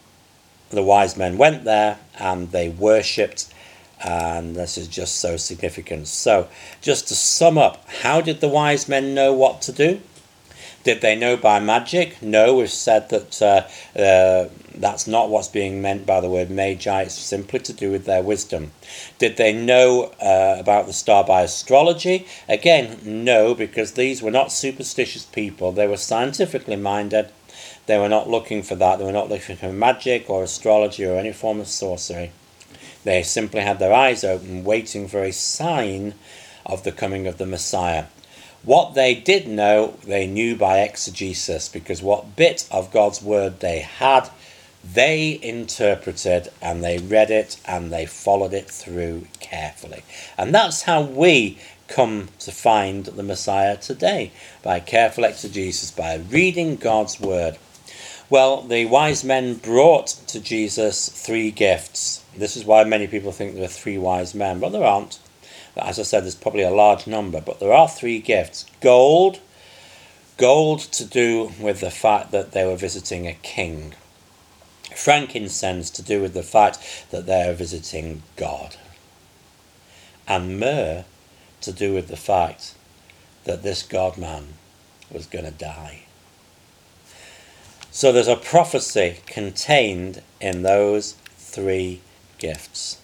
the 0.70 0.82
wise 0.82 1.16
men 1.16 1.36
went 1.36 1.64
there 1.64 1.98
and 2.18 2.50
they 2.50 2.68
worshipped, 2.68 3.52
and 4.02 4.54
this 4.54 4.78
is 4.78 4.88
just 4.88 5.16
so 5.16 5.36
significant. 5.36 6.08
So, 6.08 6.48
just 6.80 7.08
to 7.08 7.14
sum 7.14 7.58
up, 7.58 7.88
how 7.88 8.20
did 8.20 8.40
the 8.40 8.48
wise 8.48 8.88
men 8.88 9.14
know 9.14 9.32
what 9.32 9.62
to 9.62 9.72
do? 9.72 10.00
Did 10.84 11.00
they 11.00 11.16
know 11.16 11.38
by 11.38 11.60
magic? 11.60 12.20
No, 12.22 12.56
we've 12.56 12.70
said 12.70 13.08
that 13.08 13.42
uh, 13.42 13.98
uh, 13.98 14.48
that's 14.74 15.06
not 15.06 15.30
what's 15.30 15.48
being 15.48 15.80
meant 15.80 16.04
by 16.04 16.20
the 16.20 16.28
word 16.28 16.50
magi. 16.50 17.02
It's 17.02 17.14
simply 17.14 17.60
to 17.60 17.72
do 17.72 17.90
with 17.90 18.04
their 18.04 18.22
wisdom. 18.22 18.72
Did 19.18 19.38
they 19.38 19.54
know 19.54 20.12
uh, 20.20 20.56
about 20.58 20.86
the 20.86 20.92
star 20.92 21.24
by 21.24 21.40
astrology? 21.40 22.26
Again, 22.50 22.98
no, 23.02 23.54
because 23.54 23.92
these 23.92 24.22
were 24.22 24.30
not 24.30 24.52
superstitious 24.52 25.24
people. 25.24 25.72
They 25.72 25.86
were 25.86 25.96
scientifically 25.96 26.76
minded. 26.76 27.30
They 27.86 27.98
were 27.98 28.08
not 28.10 28.28
looking 28.28 28.62
for 28.62 28.74
that. 28.74 28.98
They 28.98 29.04
were 29.06 29.12
not 29.12 29.30
looking 29.30 29.56
for 29.56 29.72
magic 29.72 30.28
or 30.28 30.42
astrology 30.42 31.06
or 31.06 31.16
any 31.16 31.32
form 31.32 31.60
of 31.60 31.68
sorcery. 31.68 32.32
They 33.04 33.22
simply 33.22 33.60
had 33.60 33.78
their 33.78 33.92
eyes 33.92 34.22
open, 34.22 34.64
waiting 34.64 35.08
for 35.08 35.22
a 35.22 35.32
sign 35.32 36.14
of 36.66 36.84
the 36.84 36.92
coming 36.92 37.26
of 37.26 37.38
the 37.38 37.46
Messiah. 37.46 38.04
What 38.64 38.94
they 38.94 39.14
did 39.14 39.46
know, 39.46 39.98
they 40.06 40.26
knew 40.26 40.56
by 40.56 40.80
exegesis, 40.80 41.68
because 41.68 42.02
what 42.02 42.34
bit 42.34 42.66
of 42.70 42.90
God's 42.90 43.20
word 43.20 43.60
they 43.60 43.80
had, 43.80 44.30
they 44.82 45.38
interpreted 45.42 46.48
and 46.62 46.82
they 46.82 46.98
read 46.98 47.30
it 47.30 47.58
and 47.66 47.92
they 47.92 48.06
followed 48.06 48.54
it 48.54 48.70
through 48.70 49.26
carefully. 49.40 50.02
And 50.38 50.54
that's 50.54 50.82
how 50.82 51.02
we 51.02 51.58
come 51.88 52.28
to 52.38 52.50
find 52.50 53.04
the 53.04 53.22
Messiah 53.22 53.76
today 53.76 54.32
by 54.62 54.80
careful 54.80 55.24
exegesis, 55.24 55.90
by 55.90 56.16
reading 56.16 56.76
God's 56.76 57.20
word. 57.20 57.58
Well, 58.30 58.62
the 58.62 58.86
wise 58.86 59.22
men 59.22 59.56
brought 59.56 60.06
to 60.28 60.40
Jesus 60.40 61.10
three 61.10 61.50
gifts. 61.50 62.24
This 62.34 62.56
is 62.56 62.64
why 62.64 62.84
many 62.84 63.06
people 63.06 63.32
think 63.32 63.54
there 63.54 63.64
are 63.64 63.68
three 63.68 63.98
wise 63.98 64.34
men, 64.34 64.58
but 64.58 64.70
there 64.70 64.84
aren't. 64.84 65.18
As 65.76 65.98
I 65.98 66.02
said, 66.02 66.22
there's 66.22 66.34
probably 66.34 66.62
a 66.62 66.70
large 66.70 67.06
number, 67.06 67.40
but 67.40 67.58
there 67.60 67.72
are 67.72 67.88
three 67.88 68.20
gifts 68.20 68.66
gold, 68.80 69.40
gold 70.36 70.80
to 70.80 71.04
do 71.04 71.52
with 71.60 71.80
the 71.80 71.90
fact 71.90 72.30
that 72.30 72.52
they 72.52 72.64
were 72.64 72.76
visiting 72.76 73.26
a 73.26 73.34
king, 73.34 73.94
frankincense 74.94 75.90
to 75.90 76.02
do 76.02 76.20
with 76.20 76.34
the 76.34 76.42
fact 76.42 77.06
that 77.10 77.26
they 77.26 77.48
are 77.48 77.54
visiting 77.54 78.22
God, 78.36 78.76
and 80.28 80.60
myrrh 80.60 81.04
to 81.60 81.72
do 81.72 81.92
with 81.92 82.08
the 82.08 82.16
fact 82.16 82.74
that 83.44 83.62
this 83.62 83.82
God 83.82 84.16
man 84.16 84.54
was 85.10 85.26
going 85.26 85.44
to 85.44 85.50
die. 85.50 86.04
So 87.90 88.10
there's 88.10 88.28
a 88.28 88.36
prophecy 88.36 89.20
contained 89.26 90.22
in 90.40 90.62
those 90.62 91.12
three 91.36 92.00
gifts. 92.38 92.98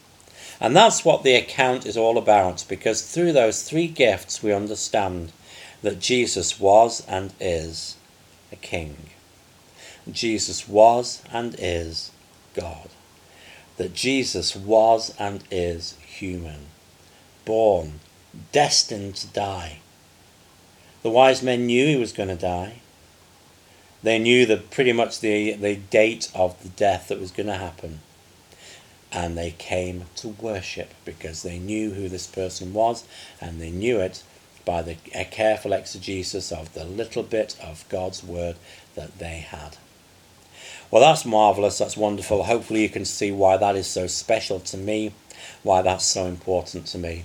And 0.61 0.76
that's 0.76 1.04
what 1.06 1.22
the 1.22 1.34
account 1.34 1.86
is 1.86 1.96
all 1.96 2.18
about, 2.18 2.66
because 2.68 3.02
through 3.02 3.32
those 3.32 3.62
three 3.62 3.88
gifts 3.88 4.42
we 4.42 4.52
understand 4.52 5.32
that 5.80 6.00
Jesus 6.00 6.61
was 6.61 7.02
and 7.08 7.32
is 7.40 7.96
a 8.52 8.56
king. 8.56 8.96
Jesus 10.11 10.68
was 10.68 11.22
and 11.32 11.56
is 11.58 12.11
God. 12.52 12.90
That 13.78 13.94
Jesus 13.94 14.54
was 14.54 15.14
and 15.18 15.42
is 15.50 15.94
human, 16.06 16.66
born, 17.46 18.00
destined 18.52 19.14
to 19.16 19.28
die. 19.28 19.78
The 21.02 21.08
wise 21.08 21.42
men 21.42 21.64
knew 21.64 21.86
he 21.86 21.96
was 21.96 22.12
going 22.12 22.28
to 22.28 22.36
die. 22.36 22.80
They 24.02 24.18
knew 24.18 24.44
the 24.44 24.58
pretty 24.58 24.92
much 24.92 25.20
the, 25.20 25.54
the 25.54 25.76
date 25.76 26.30
of 26.34 26.62
the 26.62 26.68
death 26.68 27.08
that 27.08 27.20
was 27.20 27.30
going 27.30 27.46
to 27.46 27.54
happen 27.54 28.00
and 29.12 29.36
they 29.36 29.50
came 29.52 30.04
to 30.16 30.28
worship 30.28 30.94
because 31.04 31.42
they 31.42 31.58
knew 31.58 31.90
who 31.90 32.08
this 32.08 32.26
person 32.26 32.72
was 32.72 33.04
and 33.40 33.61
they 33.61 33.70
knew 33.70 33.98
it 33.98 34.22
by 34.64 34.82
the 34.82 34.96
a 35.14 35.24
careful 35.24 35.72
exegesis 35.72 36.52
of 36.52 36.74
the 36.74 36.84
little 36.84 37.22
bit 37.22 37.56
of 37.62 37.88
God's 37.88 38.22
word 38.22 38.56
that 38.94 39.18
they 39.18 39.38
had. 39.38 39.76
Well, 40.90 41.02
that's 41.02 41.24
marvellous, 41.24 41.78
that's 41.78 41.96
wonderful. 41.96 42.44
Hopefully, 42.44 42.82
you 42.82 42.88
can 42.88 43.04
see 43.04 43.30
why 43.30 43.56
that 43.56 43.76
is 43.76 43.86
so 43.86 44.06
special 44.06 44.61
to 44.61 44.76
me, 44.76 45.12
why 45.62 45.82
that's 45.82 46.04
so 46.04 46.26
important 46.26 46.86
to 46.86 46.98
me. 46.98 47.24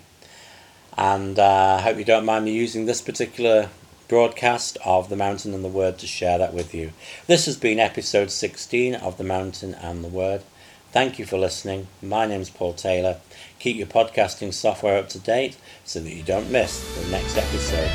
And 0.97 1.37
uh, 1.39 1.77
I 1.79 1.81
hope 1.81 1.97
you 1.97 2.05
don't 2.05 2.25
mind 2.25 2.45
me 2.45 2.51
using 2.51 2.85
this 2.85 3.01
particular 3.01 3.69
broadcast 4.07 4.77
of 4.85 5.09
The 5.09 5.15
Mountain 5.15 5.53
and 5.53 5.63
the 5.63 5.69
Word 5.69 5.97
to 5.99 6.07
share 6.07 6.37
that 6.37 6.53
with 6.53 6.73
you. 6.73 6.91
This 7.27 7.47
has 7.47 7.57
been 7.57 7.79
episode 7.79 8.29
16 8.29 8.95
of 8.95 9.17
The 9.17 9.23
Mountain 9.23 9.73
and 9.73 10.03
the 10.03 10.09
Word. 10.09 10.43
Thank 10.95 11.19
you 11.19 11.25
for 11.25 11.37
listening. 11.37 11.89
My 12.01 12.25
name's 12.25 12.49
Paul 12.49 12.71
Taylor. 12.71 13.17
Keep 13.59 13.75
your 13.75 13.85
podcasting 13.85 14.53
software 14.53 14.97
up 14.97 15.09
to 15.09 15.19
date 15.19 15.57
so 15.83 15.99
that 15.99 16.09
you 16.09 16.23
don't 16.23 16.49
miss 16.49 16.79
the 16.97 17.11
next 17.11 17.35
episode 17.35 17.89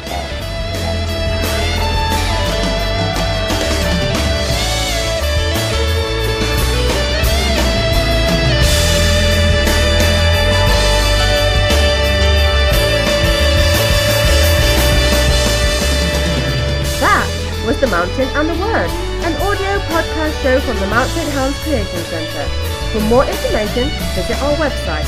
That 17.01 17.65
was 17.67 17.81
The 17.81 17.87
Mountain 17.87 18.29
and 18.29 18.47
the 18.47 18.63
Word, 18.63 18.91
an 19.25 19.35
audio 19.41 19.79
podcast 19.89 20.43
show 20.43 20.61
from 20.61 20.79
the 20.79 20.87
Mount 20.89 21.09
St. 21.09 21.31
Helens 21.31 21.57
Creation 21.61 22.05
Centre. 22.05 22.70
For 22.93 23.01
more 23.03 23.25
information, 23.25 23.89
visit 24.17 24.43
our 24.43 24.57
website, 24.57 25.07